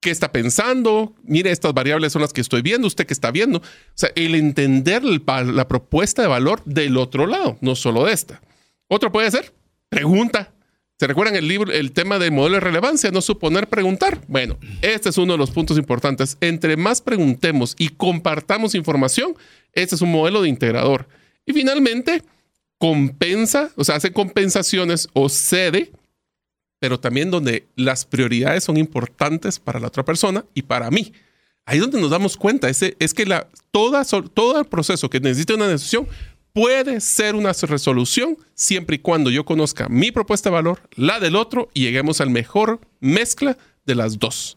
[0.00, 1.14] ¿Qué está pensando?
[1.22, 3.58] Mire, estas variables son las que estoy viendo, usted qué está viendo.
[3.58, 3.62] O
[3.94, 8.40] sea, el entender la propuesta de valor del otro lado, no solo de esta.
[8.88, 9.52] Otro puede ser
[9.90, 10.52] Pregunta.
[10.98, 13.10] ¿Se recuerdan el libro, el tema del modelo de relevancia?
[13.10, 14.20] No suponer preguntar.
[14.28, 16.38] Bueno, este es uno de los puntos importantes.
[16.40, 19.34] Entre más preguntemos y compartamos información,
[19.72, 21.08] este es un modelo de integrador.
[21.44, 22.22] Y finalmente,
[22.78, 25.90] compensa, o sea, hace compensaciones o cede,
[26.78, 31.12] pero también donde las prioridades son importantes para la otra persona y para mí.
[31.66, 35.20] Ahí es donde nos damos cuenta, es, es que la, toda, todo el proceso que
[35.20, 36.06] necesita una decisión
[36.52, 41.36] puede ser una resolución siempre y cuando yo conozca mi propuesta de valor, la del
[41.36, 44.56] otro y lleguemos al mejor mezcla de las dos.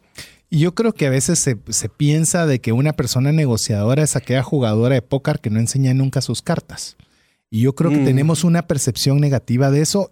[0.50, 4.44] Y yo creo que a veces se, piensa de que una persona negociadora es aquella
[4.44, 6.96] jugadora de póker que no enseña nunca sus cartas.
[7.50, 8.06] Y yo creo que mm.
[8.06, 10.12] tenemos una percepción negativa de eso,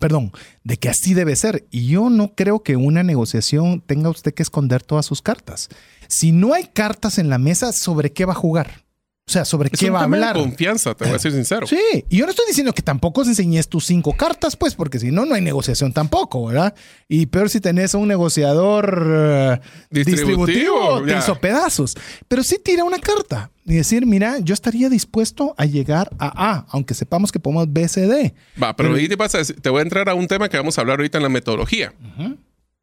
[0.00, 0.32] perdón,
[0.64, 1.66] de que así debe ser.
[1.70, 5.68] Y yo no creo que una negociación tenga usted que esconder todas sus cartas.
[6.08, 8.85] Si no hay cartas en la mesa, ¿sobre qué va a jugar?
[9.28, 10.36] O sea, ¿sobre qué va a hablar?
[10.36, 11.66] De confianza, te voy a ser sincero.
[11.66, 11.76] Sí,
[12.08, 15.10] y yo no estoy diciendo que tampoco os enseñes tus cinco cartas, pues, porque si
[15.10, 16.76] no, no hay negociación tampoco, ¿verdad?
[17.08, 19.60] Y peor si tenés a un negociador eh,
[19.90, 21.96] distributivo, te hizo pedazos.
[22.28, 26.66] Pero sí tira una carta y decir, mira, yo estaría dispuesto a llegar a A,
[26.70, 28.32] aunque sepamos que podemos B, C, D.
[28.62, 30.82] Va, pero, ahí te, pasa, te voy a entrar a un tema que vamos a
[30.82, 31.92] hablar ahorita en la metodología.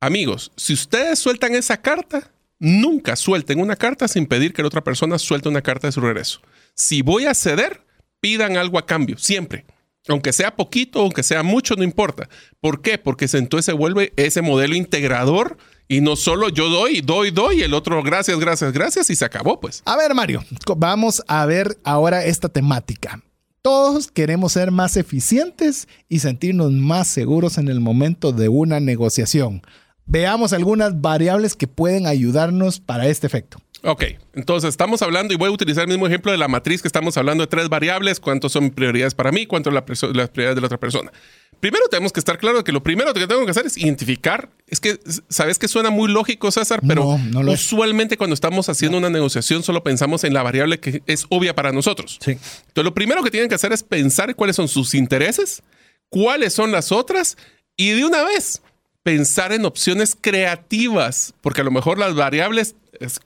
[0.02, 4.84] Amigos, si ustedes sueltan esa carta, Nunca suelten una carta sin pedir que la otra
[4.84, 6.42] persona suelte una carta de su regreso.
[6.76, 7.82] Si voy a ceder,
[8.20, 9.66] pidan algo a cambio, siempre.
[10.08, 12.28] Aunque sea poquito, aunque sea mucho, no importa.
[12.60, 12.98] ¿Por qué?
[12.98, 17.74] Porque entonces se vuelve ese modelo integrador y no solo yo doy, doy, doy, el
[17.74, 19.82] otro gracias, gracias, gracias y se acabó pues.
[19.86, 20.44] A ver, Mario,
[20.78, 23.22] vamos a ver ahora esta temática.
[23.62, 29.62] Todos queremos ser más eficientes y sentirnos más seguros en el momento de una negociación.
[30.06, 33.60] Veamos algunas variables que pueden ayudarnos para este efecto.
[33.86, 36.88] Ok, entonces estamos hablando, y voy a utilizar el mismo ejemplo de la matriz que
[36.88, 40.68] estamos hablando de tres variables, cuántos son prioridades para mí, cuánto las prioridades de la
[40.68, 41.12] otra persona.
[41.60, 44.80] Primero tenemos que estar claro que lo primero que tengo que hacer es identificar, es
[44.80, 45.00] que
[45.30, 50.24] sabes que suena muy lógico César, pero usualmente cuando estamos haciendo una negociación solo pensamos
[50.24, 52.20] en la variable que es obvia para nosotros.
[52.22, 52.32] Sí.
[52.32, 55.62] Entonces lo primero que tienen que hacer es pensar cuáles son sus intereses,
[56.10, 57.38] cuáles son las otras
[57.76, 58.62] y de una vez
[59.04, 62.76] pensar en opciones creativas, porque a lo mejor las variables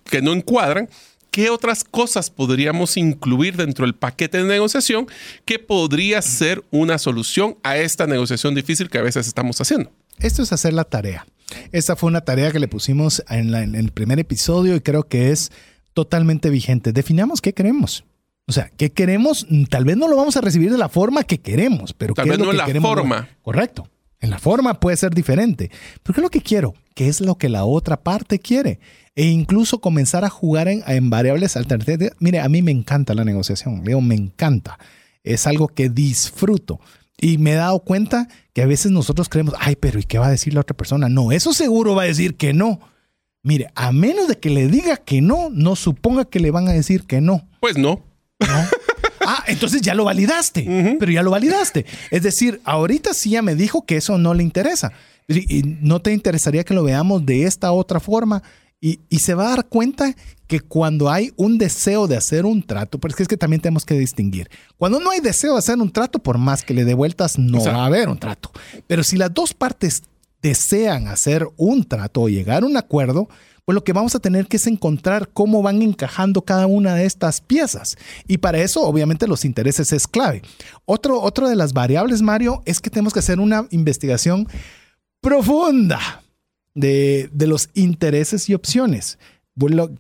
[0.06, 0.90] que no encuadran,
[1.32, 5.08] ¿qué otras cosas podríamos incluir dentro del paquete de negociación
[5.46, 9.92] que podría ser una solución a esta negociación difícil que a veces estamos haciendo?
[10.18, 11.28] Esto es hacer la tarea.
[11.72, 15.52] Esta fue una tarea que le pusimos en, el primer episodio y creo que es
[15.94, 16.92] totalmente vigente.
[16.92, 18.04] Definamos qué queremos.
[18.48, 19.46] O sea, ¿qué queremos?
[19.70, 22.40] Tal vez no lo vamos a recibir de la forma que queremos, pero tal vez
[22.40, 23.30] no la forma.
[23.44, 23.88] Correcto.
[24.20, 25.70] En la forma puede ser diferente.
[26.04, 26.74] Pero ¿qué es lo que quiero?
[26.96, 28.80] ¿Qué es lo que la otra parte quiere?
[29.16, 32.12] E incluso comenzar a jugar en, variables alternativas.
[32.20, 33.84] Mire, a mí me encanta la negociación.
[33.86, 34.80] Leo, me encanta.
[35.24, 36.80] Es algo que disfruto.
[37.20, 40.28] Y me he dado cuenta que a veces nosotros creemos, ay, pero ¿y qué va
[40.28, 41.10] a decir la otra persona?
[41.10, 42.80] No, eso seguro va a decir que no.
[43.44, 46.74] Mire, a menos de que le diga que no, no suponga que le van a
[46.74, 47.48] decir que no.
[47.60, 48.04] Pues no.
[48.40, 48.48] ¿No?
[49.30, 51.86] Ah, entonces ya lo validaste, pero ya lo validaste.
[52.12, 54.94] Es decir, ahorita sí ya me dijo que eso no le interesa.
[55.28, 58.42] Y, no te interesaría que lo veamos de esta otra forma.
[58.80, 60.16] Y, se va a dar cuenta
[60.48, 64.00] que cuando hay un deseo de hacer un trato, porque es que también tenemos que
[64.00, 67.38] distinguir, cuando no hay deseo de hacer un trato, por más que le dé vueltas,
[67.38, 68.50] no va a haber un trato.
[68.88, 70.04] Pero si las dos partes
[70.42, 73.28] desean hacer un trato o llegar a un acuerdo,
[73.68, 77.04] pues lo que vamos a tener que es encontrar cómo van encajando cada una de
[77.04, 77.98] estas piezas.
[78.26, 80.42] Y para eso, obviamente, los intereses es clave.
[80.86, 84.48] Otro, otro de las variables, Mario, es que tenemos que hacer una investigación
[85.20, 86.00] profunda
[86.76, 89.20] de, los intereses y opciones.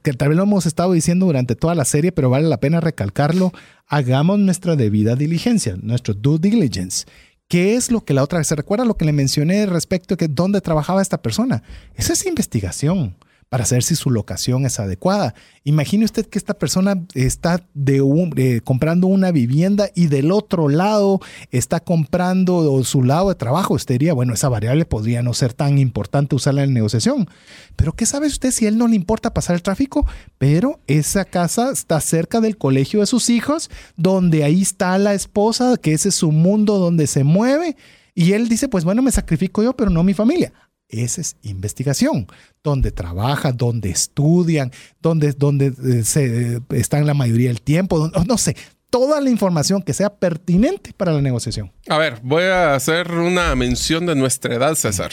[0.01, 2.79] que tal vez lo hemos estado diciendo durante toda la serie, pero vale la pena
[2.79, 3.51] recalcarlo.
[3.85, 7.05] Hagamos nuestra debida diligencia, nuestro due diligence.
[7.49, 10.29] ¿Qué es lo que la otra se recuerda lo que le mencioné respecto a que
[10.29, 11.63] dónde trabajaba esta persona?
[11.95, 13.17] Esa es investigación
[13.49, 15.33] para saber si su locación es adecuada.
[15.63, 21.19] Imagine usted que esta persona está de comprando una vivienda y del otro lado
[21.51, 23.73] está comprando su lado de trabajo.
[23.73, 27.27] Usted bueno, esa variable podría no ser tan importante usarla en negociación.
[27.75, 30.05] Pero ¿qué sabe usted si a él no le importa pasar el tráfico?
[30.37, 35.77] Pero esa casa está cerca del colegio de sus hijos, donde ahí está la esposa,
[35.77, 37.75] que ese es su mundo donde se mueve.
[38.13, 40.51] Y él dice, pues bueno, me sacrifico yo, pero no mi familia.
[40.89, 42.27] Esa es investigación,
[42.63, 44.71] donde trabajan, donde estudian,
[45.01, 48.55] donde, donde eh, se, eh, están la mayoría del tiempo, no sé,
[48.89, 51.71] toda la información que sea pertinente para la negociación.
[51.89, 55.11] A ver, voy a hacer una mención de nuestra edad, César.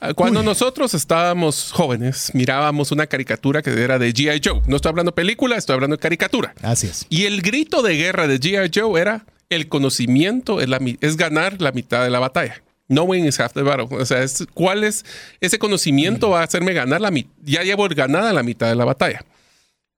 [0.00, 4.40] Ah, cuando nosotros estábamos jóvenes, mirábamos una caricatura que era de G.I.
[4.44, 4.62] Joe.
[4.66, 6.54] No estoy hablando de película, estoy hablando de caricatura.
[6.62, 7.06] Así es.
[7.08, 8.70] Y el grito de guerra de G.I.
[8.74, 12.62] Joe era: el conocimiento es ganar la mitad de la batalla.
[12.92, 13.88] Knowing is half the battle.
[13.90, 15.04] O sea, ¿cuál es
[15.40, 17.30] ese conocimiento va a hacerme ganar la mitad?
[17.42, 19.24] Ya llevo ganada la mitad de la batalla.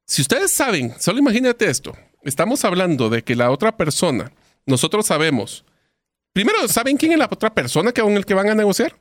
[0.07, 1.97] Si ustedes saben, solo imagínate esto.
[2.22, 4.32] Estamos hablando de que la otra persona,
[4.64, 5.64] nosotros sabemos,
[6.32, 8.95] primero, ¿saben quién es la otra persona con el que van a negociar?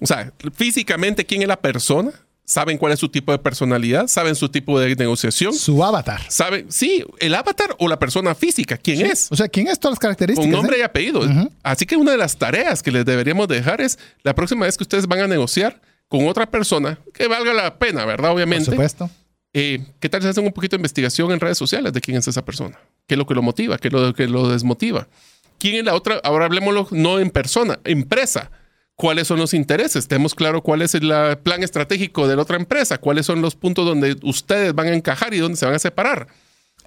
[0.00, 2.12] O sea, físicamente, ¿quién es la persona?
[2.44, 5.54] Saben cuál es su tipo de personalidad, saben su tipo de negociación.
[5.54, 6.20] Su avatar.
[6.28, 9.28] Saben, sí, el avatar o la persona física, quién es.
[9.30, 10.46] O sea, quién es todas las características.
[10.46, 11.22] Un nombre y apellido.
[11.62, 14.84] Así que una de las tareas que les deberíamos dejar es la próxima vez que
[14.84, 18.32] ustedes van a negociar con otra persona, que valga la pena, ¿verdad?
[18.32, 18.66] Obviamente.
[18.66, 19.10] Por supuesto.
[19.52, 22.26] Eh, ¿Qué tal si hacen un poquito de investigación en redes sociales de quién es
[22.28, 22.78] esa persona?
[23.06, 23.78] ¿Qué es lo que lo motiva?
[23.78, 25.08] ¿Qué es lo que lo desmotiva?
[25.58, 26.20] ¿Quién es la otra?
[26.24, 28.50] Ahora hablemoslo no en persona, empresa
[28.96, 32.98] cuáles son los intereses, tenemos claro cuál es el plan estratégico de la otra empresa,
[32.98, 36.28] cuáles son los puntos donde ustedes van a encajar y dónde se van a separar.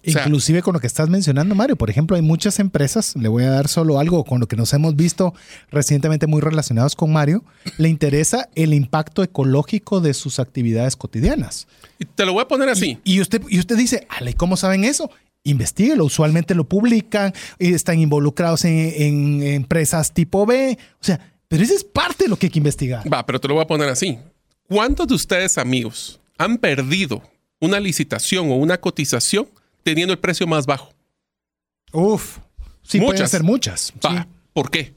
[0.03, 1.75] Inclusive con lo que estás mencionando, Mario.
[1.75, 4.71] Por ejemplo, hay muchas empresas, le voy a dar solo algo con lo que nos
[4.73, 5.33] hemos visto
[5.69, 7.43] recientemente muy relacionados con Mario,
[7.77, 11.67] le interesa el impacto ecológico de sus actividades cotidianas.
[11.99, 12.99] Y te lo voy a poner así.
[13.03, 15.11] Y, usted, y usted dice, ¿cómo saben eso?
[15.43, 20.77] Investíguelo, usualmente lo publican, y están involucrados en, en empresas tipo B.
[21.01, 23.11] O sea, pero eso es parte de lo que hay que investigar.
[23.11, 24.19] Va, pero te lo voy a poner así.
[24.67, 27.21] ¿Cuántos de ustedes, amigos, han perdido
[27.59, 29.47] una licitación o una cotización
[29.83, 30.91] teniendo el precio más bajo?
[31.93, 32.39] Uf,
[32.83, 33.15] sí, muchas.
[33.15, 33.93] pueden ser muchas.
[34.05, 34.93] Va, ¿Por qué?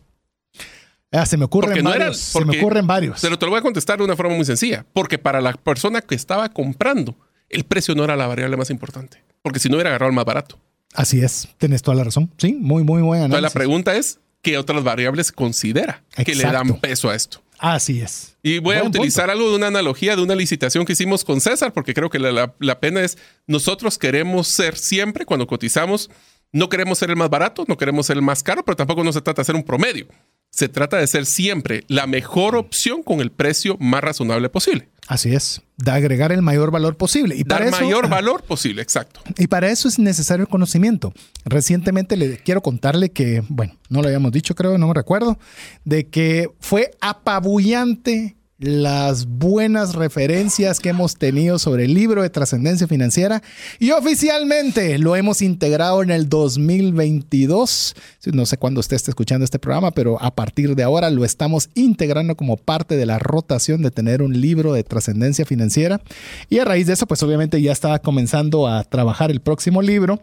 [1.13, 2.19] Ah, se me ocurren varios.
[2.19, 3.21] se me ocurren varios.
[3.21, 4.87] Pero te lo voy a contestar de una forma muy sencilla.
[4.93, 7.17] Porque para la persona que estaba comprando,
[7.49, 9.23] el precio no era la variable más importante.
[9.43, 10.59] Porque si no hubiera agarrado el más barato.
[10.95, 12.31] Así es, tienes toda la razón.
[12.37, 13.27] Sí, muy, muy buena.
[13.27, 17.43] Entonces la pregunta es, qué otras variables considera que le dan peso a esto.
[17.59, 18.37] Así es.
[18.43, 21.75] Y voy a utilizar algo de una analogía de una licitación que hicimos con César,
[21.75, 26.11] porque creo que la, la, pena es, nosotros queremos ser siempre, cuando cotizamos,
[26.53, 29.13] no queremos ser el más barato, no queremos ser el más caro, pero tampoco no
[29.13, 30.07] se trata de ser un promedio.
[30.51, 34.89] Se trata de ser siempre la mejor opción con el precio más razonable posible.
[35.07, 37.35] Así es, de agregar el mayor valor posible.
[37.35, 39.21] Y Dar mayor valor posible, exacto.
[39.39, 41.13] Y para eso es necesario el conocimiento.
[41.45, 45.37] Recientemente le quiero contarle que, bueno, no lo habíamos dicho, creo, no me recuerdo,
[45.85, 52.87] de que fue apabullante las buenas referencias que hemos tenido sobre el libro de trascendencia
[52.87, 53.43] financiera
[53.79, 57.95] y oficialmente lo hemos integrado en el 2022.
[58.35, 61.71] No sé cuándo usted esté escuchando este programa, pero a partir de ahora lo estamos
[61.75, 66.03] integrando como parte de la rotación de tener un libro de trascendencia financiera.
[66.51, 70.21] Y a raíz de eso, pues obviamente ya estaba comenzando a trabajar el próximo libro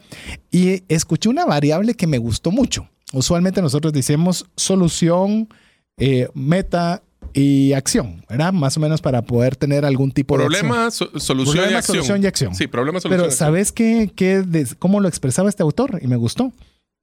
[0.52, 2.88] y escuché una variable que me gustó mucho.
[3.14, 5.50] Usualmente nosotros decimos solución,
[5.98, 7.02] eh, meta
[7.38, 8.52] y acción, ¿verdad?
[8.52, 11.96] Más o menos para poder tener algún tipo problema, de solución, problema, y acción.
[11.98, 12.56] solución y acción.
[12.56, 13.26] Sí, problema, solución.
[13.26, 14.44] Pero ¿sabes qué, qué
[14.80, 16.00] cómo lo expresaba este autor?
[16.02, 16.52] Y me gustó.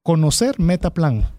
[0.02, 1.30] Conocer metaplan.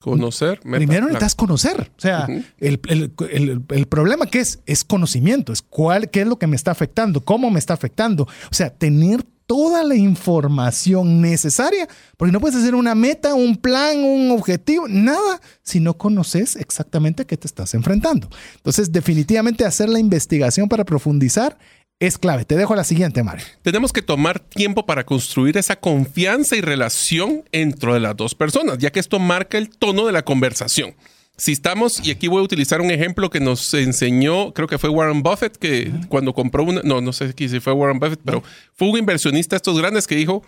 [0.00, 0.60] Conocer.
[0.64, 0.78] Metaplan.
[0.78, 1.90] Primero necesitas conocer.
[1.98, 2.26] O sea,
[2.58, 5.52] el, el, el, problema que es, es conocimiento.
[5.52, 8.22] Es cuál, qué es lo que me está afectando, cómo me está afectando.
[8.24, 11.88] O sea, tener toda la información necesaria,
[12.18, 17.22] porque no puedes hacer una meta, un plan, un objetivo, nada, si no conoces exactamente
[17.22, 18.28] a qué te estás enfrentando.
[18.56, 21.58] Entonces, definitivamente hacer la investigación para profundizar
[21.98, 22.44] es clave.
[22.44, 23.46] Te dejo la siguiente, Mario.
[23.62, 28.92] Tenemos que tomar tiempo para construir esa confianza y relación entre las dos personas, ya
[28.92, 30.94] que esto marca el tono de la conversación.
[31.38, 34.90] Si estamos, y aquí voy a utilizar un ejemplo que nos enseñó, creo que fue
[34.90, 38.42] Warren Buffett, que cuando compró una, no, no sé si fue Warren Buffett, pero
[38.74, 40.42] fue un inversionista de estos grandes que dijo,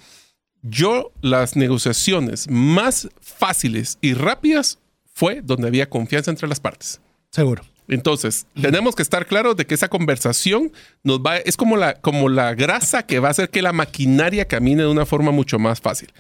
[0.63, 4.81] yo las negociaciones más fáciles y rápidas
[5.15, 7.01] fue donde había confianza entre las partes.
[7.31, 7.63] Seguro.
[7.87, 10.73] Entonces, tenemos que estar claros de que esa conversación
[11.05, 14.47] nos va, es como la, como la grasa que va a hacer que la maquinaria
[14.47, 16.13] camine de una forma mucho más fácil.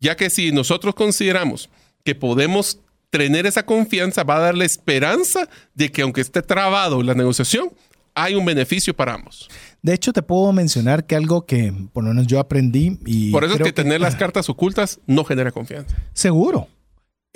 [0.00, 1.70] Ya que si nosotros consideramos
[2.04, 7.14] que podemos tener esa confianza va a darle esperanza de que aunque esté trabado la
[7.14, 7.70] negociación,
[8.14, 9.48] hay un beneficio para ambos.
[9.82, 13.30] De hecho, te puedo mencionar que algo que por lo menos yo aprendí y...
[13.30, 15.96] Por eso es que, tener las cartas ocultas no genera confianza.
[16.12, 16.68] Seguro.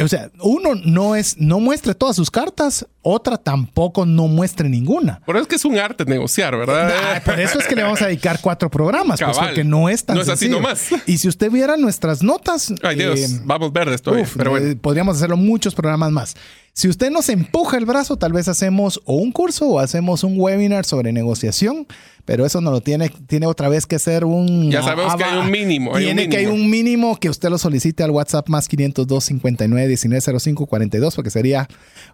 [0.02, 5.20] O sea, uno no es, no muestre todas sus cartas, otra tampoco no muestre ninguna.
[5.26, 7.22] Por eso es que es un arte negociar, ¿verdad?
[7.24, 10.16] por eso es que le vamos a dedicar cuatro programas, pues porque no es tan
[10.16, 10.88] No es así nomás.
[11.06, 12.72] Y si usted viera nuestras notas.
[12.82, 14.26] Ay, Dios, eh, vamos verdes todavía.
[14.36, 14.68] pero bueno.
[14.68, 16.36] Eh, podríamos hacerlo muchos programas más.
[16.74, 20.40] Si usted nos empuja el brazo, tal vez hacemos o un curso o hacemos un
[20.40, 21.86] webinar sobre negociación,
[22.24, 24.70] pero eso no lo tiene, tiene otra vez que ser un...
[24.70, 25.92] Ya sabemos que hay un mínimo.
[25.98, 30.38] tiene que hay un mínimo que usted lo solicite al WhatsApp más 502 59 19
[30.40, 31.68] 05 42 porque sería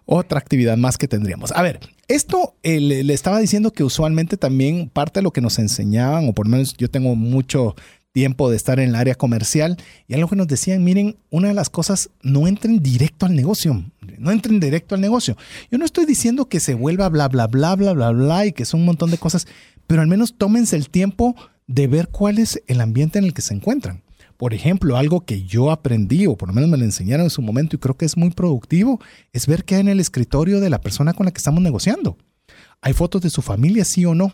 [0.05, 1.51] otra actividad más que tendríamos.
[1.51, 5.59] A ver, esto eh, le estaba diciendo que usualmente también parte de lo que nos
[5.59, 7.75] enseñaban, o por lo menos yo tengo mucho
[8.11, 9.77] tiempo de estar en el área comercial
[10.07, 13.85] y algo que nos decían, miren, una de las cosas, no entren directo al negocio,
[14.17, 15.37] no entren directo al negocio.
[15.71, 18.65] Yo no estoy diciendo que se vuelva bla, bla, bla, bla, bla, bla y que
[18.65, 19.47] son un montón de cosas,
[19.87, 21.35] pero al menos tómense el tiempo
[21.67, 24.01] de ver cuál es el ambiente en el que se encuentran.
[24.39, 27.41] Por ejemplo, algo que yo aprendí, o por lo menos me lo enseñaron en su
[27.41, 29.01] momento y creo que es muy productivo,
[29.33, 32.17] es ver qué hay en el escritorio de la persona con la que estamos negociando.
[32.79, 34.33] ¿Hay fotos de su familia, sí o no?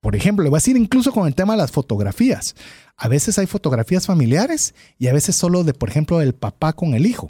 [0.00, 2.54] Por ejemplo, le voy a decir incluso con el tema de las fotografías.
[2.96, 6.94] A veces hay fotografías familiares y a veces solo de, por ejemplo, el papá con
[6.94, 7.28] el hijo.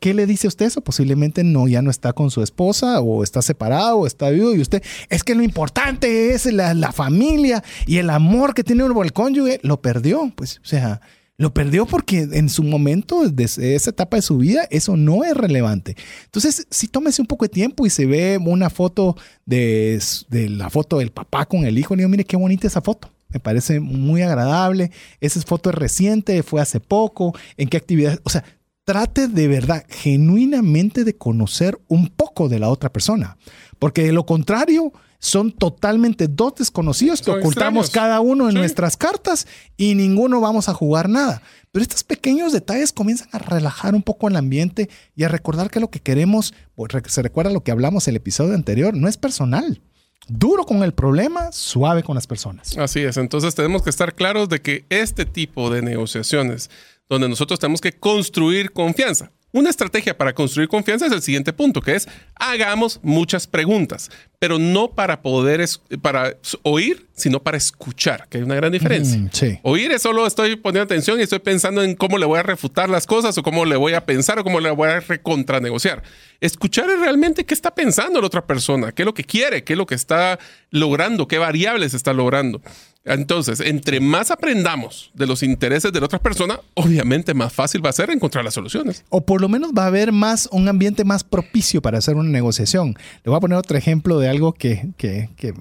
[0.00, 0.80] ¿Qué le dice usted eso?
[0.80, 4.60] Posiblemente no, ya no está con su esposa o está separado o está vivo y
[4.60, 9.06] usted, es que lo importante es la, familia y el amor que tiene uno por
[9.06, 10.32] el cónyuge, lo perdió.
[10.34, 11.00] Pues, o sea,
[11.38, 15.34] lo perdió porque en su momento, desde esa etapa de su vida, eso no es
[15.34, 15.96] relevante.
[16.24, 20.98] Entonces, si tómese un poco de tiempo y se ve una foto de, la foto
[20.98, 23.10] del papá con el hijo, le digo, mire qué bonita esa foto.
[23.28, 24.92] Me parece muy agradable.
[25.20, 27.34] Esa foto es reciente, fue hace poco.
[27.56, 28.18] ¿En qué actividad?
[28.22, 28.44] O sea,
[28.86, 33.36] trate de verdad, genuinamente de conocer un poco de la otra persona.
[33.80, 39.48] Porque de lo contrario, son totalmente dos desconocidos que ocultamos cada uno en nuestras cartas
[39.76, 41.42] y ninguno vamos a jugar nada.
[41.72, 45.80] Pero estos pequeños detalles comienzan a relajar un poco el ambiente y a recordar que
[45.80, 49.82] lo que queremos, pues, se recuerda lo que hablamos el episodio anterior, no es personal.
[50.28, 52.76] Duro con el problema, suave con las personas.
[52.78, 56.70] Así es, entonces tenemos que estar claros de que este tipo de negociaciones,
[57.08, 61.80] donde nosotros tenemos que construir confianza, una estrategia para construir confianza es el siguiente punto,
[61.80, 65.64] que es hagamos muchas preguntas, pero no para poder
[66.02, 69.16] para oír, sino para escuchar, que hay una gran diferencia.
[69.18, 72.42] Mm, oír es solo estoy poniendo atención y estoy pensando en cómo le voy a
[72.42, 76.02] refutar las cosas o cómo le voy a pensar o cómo le voy a recontranegociar.
[76.40, 79.72] Escuchar es realmente qué está pensando la otra persona, qué es lo que quiere, qué
[79.72, 80.38] es lo que está
[80.70, 82.60] logrando, qué variables está logrando.
[83.06, 87.90] Entonces, entre más aprendamos de los intereses de la otra persona, obviamente más fácil va
[87.90, 89.04] a ser encontrar las soluciones.
[89.10, 92.28] O por lo menos va a haber más un ambiente más propicio para hacer una
[92.28, 92.96] negociación.
[93.22, 95.54] Le voy a poner otro ejemplo de algo que, que, que,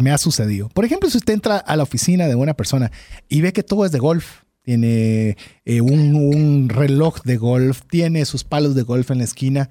[0.00, 0.70] me ha sucedido.
[0.70, 2.90] Por ejemplo, si usted entra a la oficina de una persona
[3.28, 5.36] y ve que todo es de golf, tiene
[5.66, 9.68] eh, un, un reloj de golf, tiene sus palos de golf en la esquina,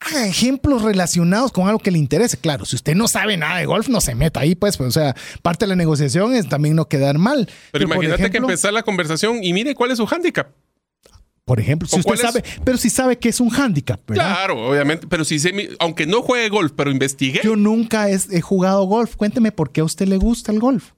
[0.00, 2.36] haga ejemplos relacionados con algo que le interese.
[2.36, 4.92] Claro, si usted no sabe nada de golf, no se meta ahí, pues, pues o
[4.92, 7.48] sea, parte de la negociación es también no quedar mal.
[7.72, 10.48] Pero, imagínate que empezar la conversación y mire cuál es su hándicap.
[11.44, 15.24] Por ejemplo, si usted sabe, pero si sabe que es un hándicap, Claro, obviamente, pero
[15.24, 17.40] si se, aunque no juegue golf, pero investigue.
[17.42, 19.16] Yo nunca he, jugado golf.
[19.16, 20.90] Cuénteme por qué a usted le gusta el golf.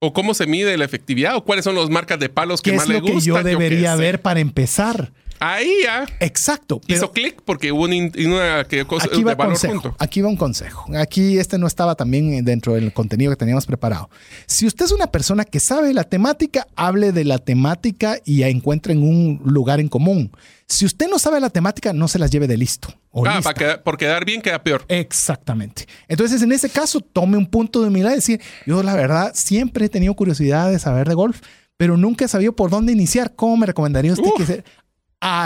[0.00, 2.88] O cómo se mide la efectividad, o cuáles son las marcas de palos que más
[2.88, 3.12] le gustan.
[3.12, 5.12] ¿Qué es lo que yo debería ver para empezar?
[5.44, 6.06] Ahí ya.
[6.20, 6.80] Exacto.
[6.86, 10.86] Hizo clic porque hubo una, cosa aquí va de valor consejo, Aquí va un consejo.
[10.96, 14.08] Aquí este no estaba también dentro del contenido que teníamos preparado.
[14.46, 19.02] Si usted es una persona que sabe la temática, hable de la temática y encuentren
[19.02, 20.30] un lugar en común.
[20.68, 22.94] Si usted no sabe la temática, no se las lleve de listo.
[23.26, 24.84] ah, para por quedar bien queda peor.
[24.86, 25.86] Exactamente.
[26.06, 29.86] Entonces, en ese caso, tome un punto de humildad y decir, yo la verdad siempre
[29.86, 31.40] he tenido curiosidad de saber de golf,
[31.76, 33.34] pero nunca he sabido por dónde iniciar.
[33.34, 34.64] ¿Cómo me recomendaría usted que se...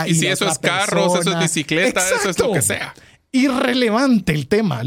[0.07, 2.93] Y, si eso es carros, eso es bicicleta, eso es lo que sea
[3.31, 4.81] irrelevante el tema.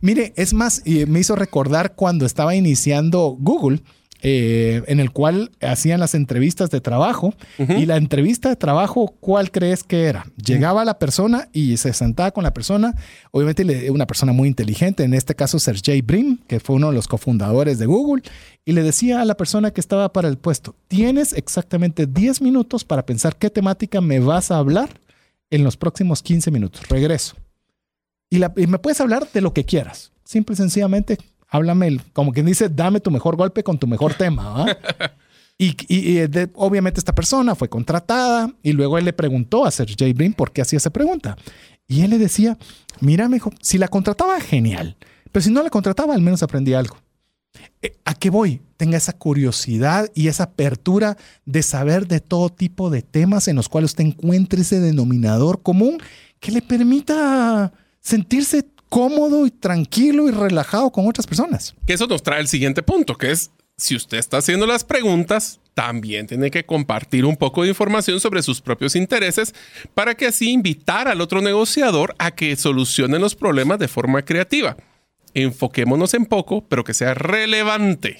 [0.00, 3.80] mire, es más, me hizo recordar cuando estaba iniciando Google.
[4.26, 7.34] Eh, en el cual hacían las entrevistas de trabajo.
[7.58, 10.24] Y la entrevista de trabajo, ¿cuál crees que era?
[10.42, 12.94] Llegaba la persona y se sentaba con la persona,
[13.32, 17.06] obviamente una persona muy inteligente, en este caso Sergey Brin, que fue uno de los
[17.06, 18.22] cofundadores de Google,
[18.64, 22.82] y le decía a la persona que estaba para el puesto, tienes exactamente 10 minutos
[22.82, 24.88] para pensar qué temática me vas a hablar
[25.50, 26.88] en los próximos 15 minutos.
[26.88, 27.36] Regreso.
[28.30, 30.12] Y, me puedes hablar de lo que quieras.
[30.24, 31.18] Simple y sencillamente,
[31.54, 34.66] háblame, como quien dice, dame tu mejor golpe con tu mejor tema.
[35.58, 35.76] y,
[36.54, 40.62] obviamente esta persona fue contratada y luego él le preguntó a Sergey Brin por qué
[40.62, 41.36] hacía esa pregunta.
[41.86, 42.58] Y él le decía,
[42.98, 44.96] mira, mejor, si la contrataba, genial.
[45.30, 46.96] Pero si no la contrataba, al menos aprendí algo.
[47.82, 48.60] Eh, ¿A qué voy?
[48.76, 53.68] Tenga esa curiosidad y esa apertura de saber de todo tipo de temas en los
[53.68, 55.98] cuales usted encuentre ese denominador común
[56.40, 61.74] que le permita sentirse cómodo y tranquilo y relajado con otras personas.
[61.84, 65.58] Que eso nos trae el siguiente punto, que es si usted está haciendo las preguntas,
[65.74, 69.52] también tiene que compartir un poco de información sobre sus propios intereses
[69.94, 74.76] para que así invitar al otro negociador a que solucione los problemas de forma creativa.
[75.34, 78.18] Enfoquémonos en poco, pero que sea relevante.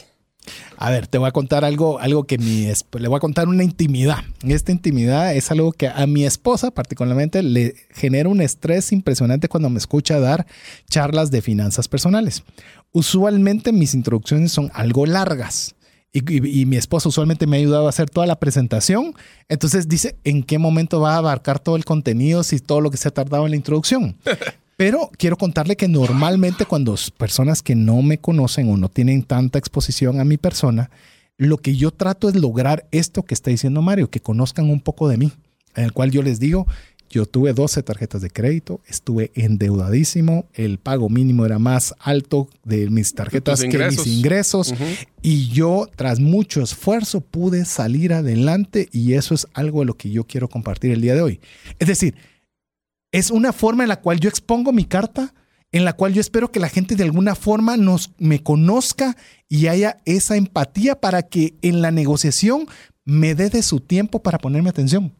[0.76, 2.66] A ver, te voy a contar algo, algo que mi
[2.98, 4.18] le voy a contar una intimidad.
[4.42, 9.70] Esta intimidad es algo que a mi esposa particularmente le genera un estrés impresionante cuando
[9.70, 10.46] me escucha dar
[10.88, 12.42] charlas de finanzas personales.
[12.92, 15.74] Usualmente mis introducciones son algo largas.
[16.16, 19.14] Y, mi esposa usualmente me ha ayudado a hacer toda la presentación.
[19.48, 22.96] Entonces dice, ¿en qué momento va a abarcar todo el contenido si todo lo que
[22.98, 24.16] se ha tardado en la introducción?
[24.76, 29.58] Pero quiero contarle que normalmente cuando personas que no me conocen o no tienen tanta
[29.58, 30.90] exposición a mi persona,
[31.36, 35.08] lo que yo trato es lograr esto que está diciendo Mario, que conozcan un poco
[35.08, 35.32] de mí,
[35.74, 36.66] en el cual yo les digo,
[37.10, 42.90] yo tuve 12 tarjetas de crédito, estuve endeudadísimo, el pago mínimo era más alto de
[42.90, 44.74] mis tarjetas que mis ingresos.
[45.22, 50.10] y yo tras mucho esfuerzo pude salir adelante y eso es algo de lo que
[50.10, 51.40] yo quiero compartir el día de hoy.
[51.78, 52.16] Es decir,
[53.14, 55.34] es una forma en la cual yo expongo mi carta,
[55.70, 59.16] en la cual yo espero que la gente de alguna forma nos, me conozca
[59.48, 62.66] y haya esa empatía para que en la negociación
[63.04, 65.14] me dé de su tiempo para ponerme atención.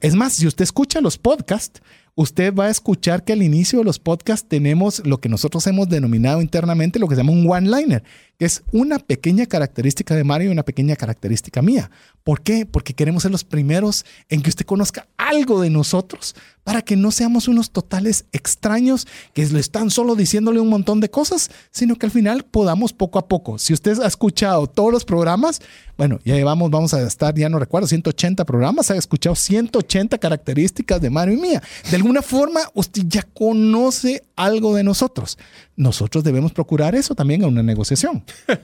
[0.00, 1.80] Es más, si usted escucha los podcasts,
[2.16, 5.88] usted va a escuchar que al inicio de los podcasts tenemos lo que nosotros hemos
[5.88, 8.02] denominado internamente lo que se llama un one-liner,
[8.38, 11.90] es una pequeña característica de Mario y una pequeña característica mía.
[12.22, 12.66] ¿Por qué?
[12.66, 16.34] Porque queremos ser los primeros en que usted conozca algo de nosotros
[16.64, 21.08] para que no seamos unos totales extraños que le están solo diciéndole un montón de
[21.08, 23.58] cosas, sino que al final podamos poco a poco.
[23.58, 25.62] Si usted ha escuchado todos los programas,
[25.96, 31.00] bueno, ya llevamos, vamos a estar, ya no recuerdo, 180 programas, ha escuchado 180 características
[31.00, 31.62] de Mario y mía.
[31.88, 35.38] De alguna forma, usted ya conoce algo de nosotros.
[35.76, 38.24] Nosotros debemos procurar eso también en una negociación.
[38.48, 38.56] Yo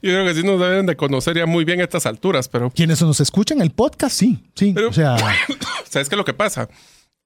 [0.00, 2.70] creo que sí nos deben de conocer ya muy bien a estas alturas, pero...
[2.70, 4.74] Quienes nos escuchan el podcast, sí, sí.
[4.76, 5.16] o sea...
[5.88, 6.68] ¿Sabes qué es lo que pasa?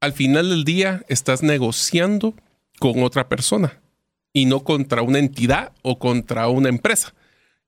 [0.01, 2.35] Al final del día estás negociando
[2.79, 3.81] con otra persona
[4.33, 7.15] y no contra una entidad o contra una empresa.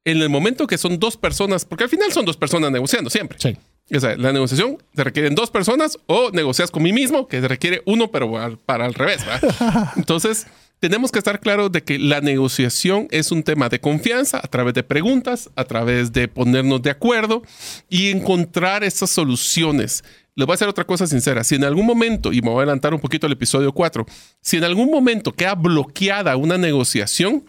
[0.04, 3.38] En el momento que son dos personas, porque al final son dos personas negociando siempre.
[3.40, 3.56] Sí.
[3.94, 7.48] O sea, la negociación te requieren dos personas o negocias con mí mismo, que te
[7.48, 9.24] requiere uno, pero para al revés.
[9.96, 10.46] Entonces,
[10.80, 14.74] tenemos que estar claros de que la negociación es un tema de confianza a través
[14.74, 17.42] de preguntas, a través de ponernos de acuerdo
[17.88, 20.04] y encontrar esas soluciones.
[20.34, 21.42] Les voy a hacer otra cosa sincera.
[21.42, 24.06] Si en algún momento, y me voy a adelantar un poquito al episodio 4,
[24.40, 27.44] si en algún momento queda bloqueada una negociación,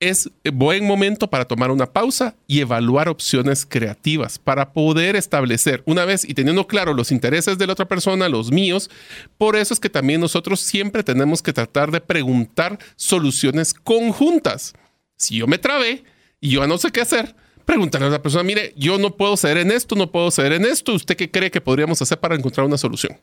[0.00, 6.04] es buen momento para tomar una pausa y evaluar opciones creativas para poder establecer una
[6.04, 8.90] vez y teniendo claro los intereses de la otra persona, los míos.
[9.38, 14.74] Por eso es que también nosotros siempre tenemos que tratar de preguntar soluciones conjuntas.
[15.16, 16.04] Si yo me trabé
[16.40, 17.34] y yo no sé qué hacer,
[17.68, 20.64] preguntarle a la persona, mire, yo no puedo ceder en esto, no puedo ceder en
[20.64, 23.18] esto, ¿usted qué cree que podríamos hacer para encontrar una solución?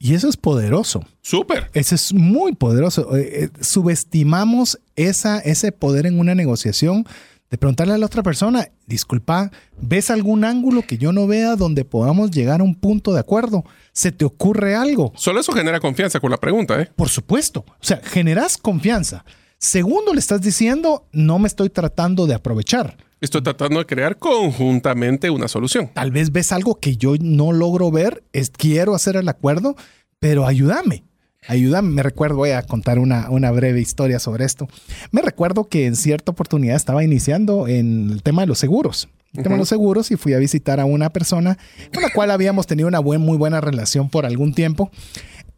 [0.00, 1.06] Y eso es poderoso.
[1.22, 1.70] Súper.
[1.74, 3.16] Eso es muy poderoso.
[3.16, 7.06] Eh, eh, subestimamos esa, ese poder en una negociación
[7.52, 11.84] de preguntarle a la otra persona, disculpa, ¿ves algún ángulo que yo no vea donde
[11.84, 13.64] podamos llegar a un punto de acuerdo?
[13.92, 15.12] ¿Se te ocurre algo?
[15.14, 16.90] Solo eso genera confianza con la pregunta, ¿eh?
[16.96, 17.64] Por supuesto.
[17.68, 19.24] O sea, generas confianza.
[19.58, 22.96] Segundo, le estás diciendo, no me estoy tratando de aprovechar.
[23.24, 25.88] Estoy tratando de crear conjuntamente una solución.
[25.94, 29.76] Tal vez ves algo que yo no logro ver, es, quiero hacer el acuerdo,
[30.20, 31.04] pero ayúdame.
[31.48, 34.68] Ayúdame, me recuerdo, voy a contar una, una breve historia sobre esto.
[35.10, 39.08] Me recuerdo que en cierta oportunidad estaba iniciando en el tema de los seguros.
[39.32, 41.56] el tema de los seguros y fui a visitar a una persona
[41.94, 44.90] con la cual habíamos tenido una buen, muy buena relación por algún tiempo.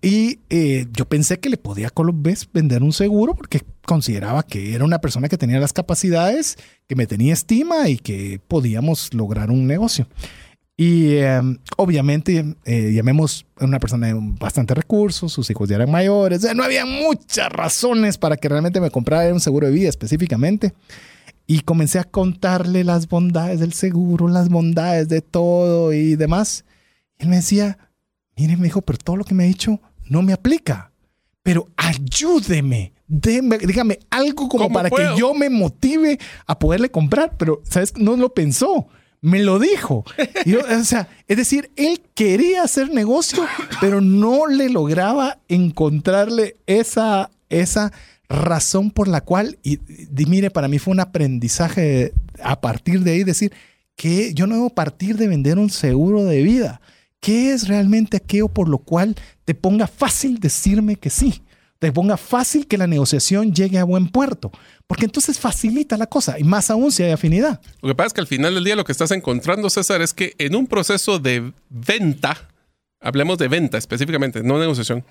[0.07, 4.85] Y eh, yo pensé que le podía vez vender un seguro porque consideraba que era
[4.85, 9.67] una persona que tenía las capacidades, que me tenía estima y que podíamos lograr un
[9.67, 10.07] negocio.
[10.77, 15.91] Y em, obviamente, eh, llamemos a una persona de bastante recursos, sus hijos ya eran
[15.91, 20.73] mayores, no había muchas razones para que realmente me comprara un seguro de vida específicamente.
[21.49, 26.65] Y comencé a contarle las bondades del seguro, las bondades de todo y demás.
[27.19, 27.77] Y él me decía,
[28.37, 30.93] mire, me dijo, pero todo lo que me ha dicho no me aplica.
[31.43, 37.37] Pero ayúdeme, dígame algo como para que yo me motive a poderle comprar.
[37.37, 37.97] Pero, ¿sabes?
[37.97, 38.89] No lo pensó
[39.27, 40.05] me lo dijo.
[40.81, 43.45] o sea, es decir, él quería hacer negocio,
[43.81, 47.93] pero no le lograba encontrarle esa, esa
[48.29, 49.81] razón por la cual, y,
[50.29, 53.53] mire, para mí fue un aprendizaje a partir de ahí, decir
[53.97, 56.81] que yo no debo partir de vender un seguro de vida.
[57.21, 61.43] ¿Qué es realmente aquello por lo cual te ponga fácil decirme que sí?
[61.79, 64.51] Te ponga fácil que la negociación llegue a buen puerto
[64.87, 67.61] porque entonces facilita la cosa y más aún si hay afinidad.
[67.83, 70.15] Lo que pasa es que al final del día lo que estás encontrando, César, es
[70.15, 72.49] que en un proceso de venta,
[73.01, 75.05] hablemos de venta específicamente, no negociación,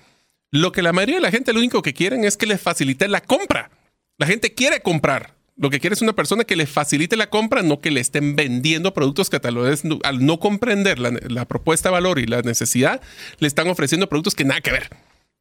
[0.50, 3.08] lo que la mayoría de la gente lo único que quieren es que le facilite
[3.08, 3.70] la compra.
[4.18, 5.35] La gente quiere comprar.
[5.56, 8.36] Lo que quiere es una persona que le facilite la compra, no que le estén
[8.36, 12.42] vendiendo productos que tal vez al no comprender la, la propuesta de valor y la
[12.42, 13.00] necesidad,
[13.38, 14.90] le están ofreciendo productos que nada que ver.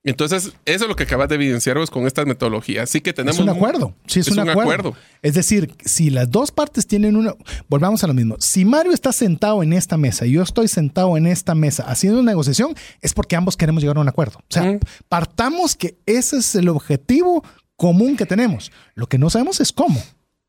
[0.05, 2.83] Entonces, eso es lo que acabas de evidenciaros con estas metodologías.
[2.83, 3.37] Así que tenemos...
[3.37, 3.95] Es un acuerdo.
[4.05, 4.95] Sí, es, un, acuerdo.
[5.23, 7.33] Es decir, si las dos partes tienen una...
[7.67, 8.35] Volvamos a lo mismo.
[8.39, 12.19] Si Mario está sentado en esta mesa y yo estoy sentado en esta mesa haciendo
[12.19, 14.37] una negociación, es porque ambos queremos llegar a un acuerdo.
[14.37, 14.77] O sea,
[15.09, 17.43] partamos que ese es el objetivo
[17.75, 18.71] común que tenemos.
[18.93, 20.01] Lo que no sabemos es cómo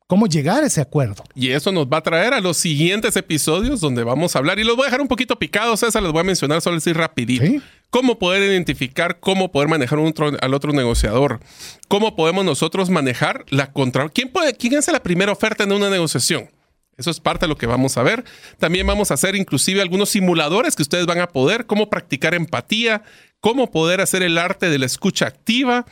[0.09, 1.21] cómo llegar a ese acuerdo.
[1.35, 4.57] Y eso nos va a traer a los siguientes episodios donde vamos a hablar.
[4.57, 6.93] Y los voy a dejar un poquito picados, César, les voy a mencionar solo así
[6.93, 7.45] rapidito.
[7.45, 7.61] ¿Sí?
[7.89, 11.39] cómo poder identificar, cómo poder manejar al otro negociador,
[11.87, 14.09] cómo podemos nosotros manejar la contra...
[14.09, 16.49] ¿Quién, puede, ¿Quién hace la primera oferta en una negociación?
[16.97, 18.25] Eso es parte de lo que vamos a ver.
[18.57, 23.03] También vamos a hacer inclusive algunos simuladores que ustedes van a poder, cómo practicar empatía,
[23.39, 25.85] cómo poder hacer el arte de la escucha activa.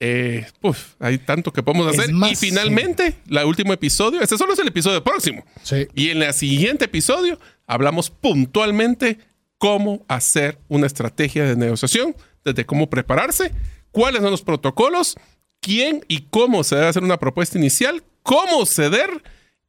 [0.00, 0.46] Eh,
[1.00, 2.10] hay tanto que podemos hacer.
[2.30, 5.44] y finalmente, el último episodio, este solo es el episodio próximo.
[5.94, 9.18] Y en el siguiente episodio hablamos puntualmente
[9.58, 13.52] cómo hacer una estrategia de negociación, desde cómo prepararse,
[13.90, 15.16] cuáles son los protocolos,
[15.60, 19.10] quién y cómo se debe hacer una propuesta inicial, cómo ceder,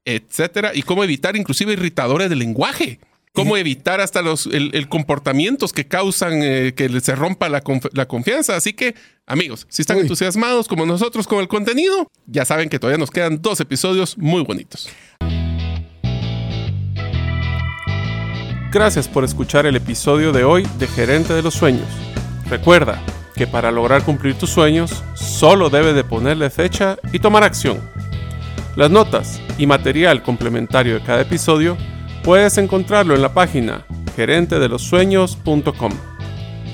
[0.06, 3.00] etcétera, y cómo evitar inclusive irritadores del lenguaje.
[3.32, 8.58] Cómo evitar hasta los el, comportamientos que causan eh, que se rompa la, confianza.
[8.58, 8.96] Así que,
[9.30, 13.42] amigos, si están entusiasmados como nosotros con el contenido, ya saben que todavía nos quedan
[13.42, 14.90] dos episodios muy bonitos.
[18.72, 21.88] Gracias por escuchar el episodio de hoy de Gerente de los Sueños.
[22.50, 23.02] Recuerda
[23.36, 27.80] que para lograr cumplir tus sueños, solo debes de ponerle fecha y tomar acción.
[28.76, 31.78] Las notas y material complementario de cada episodio
[32.24, 36.19] puedes encontrarlo en la página gerentedelosueños.com.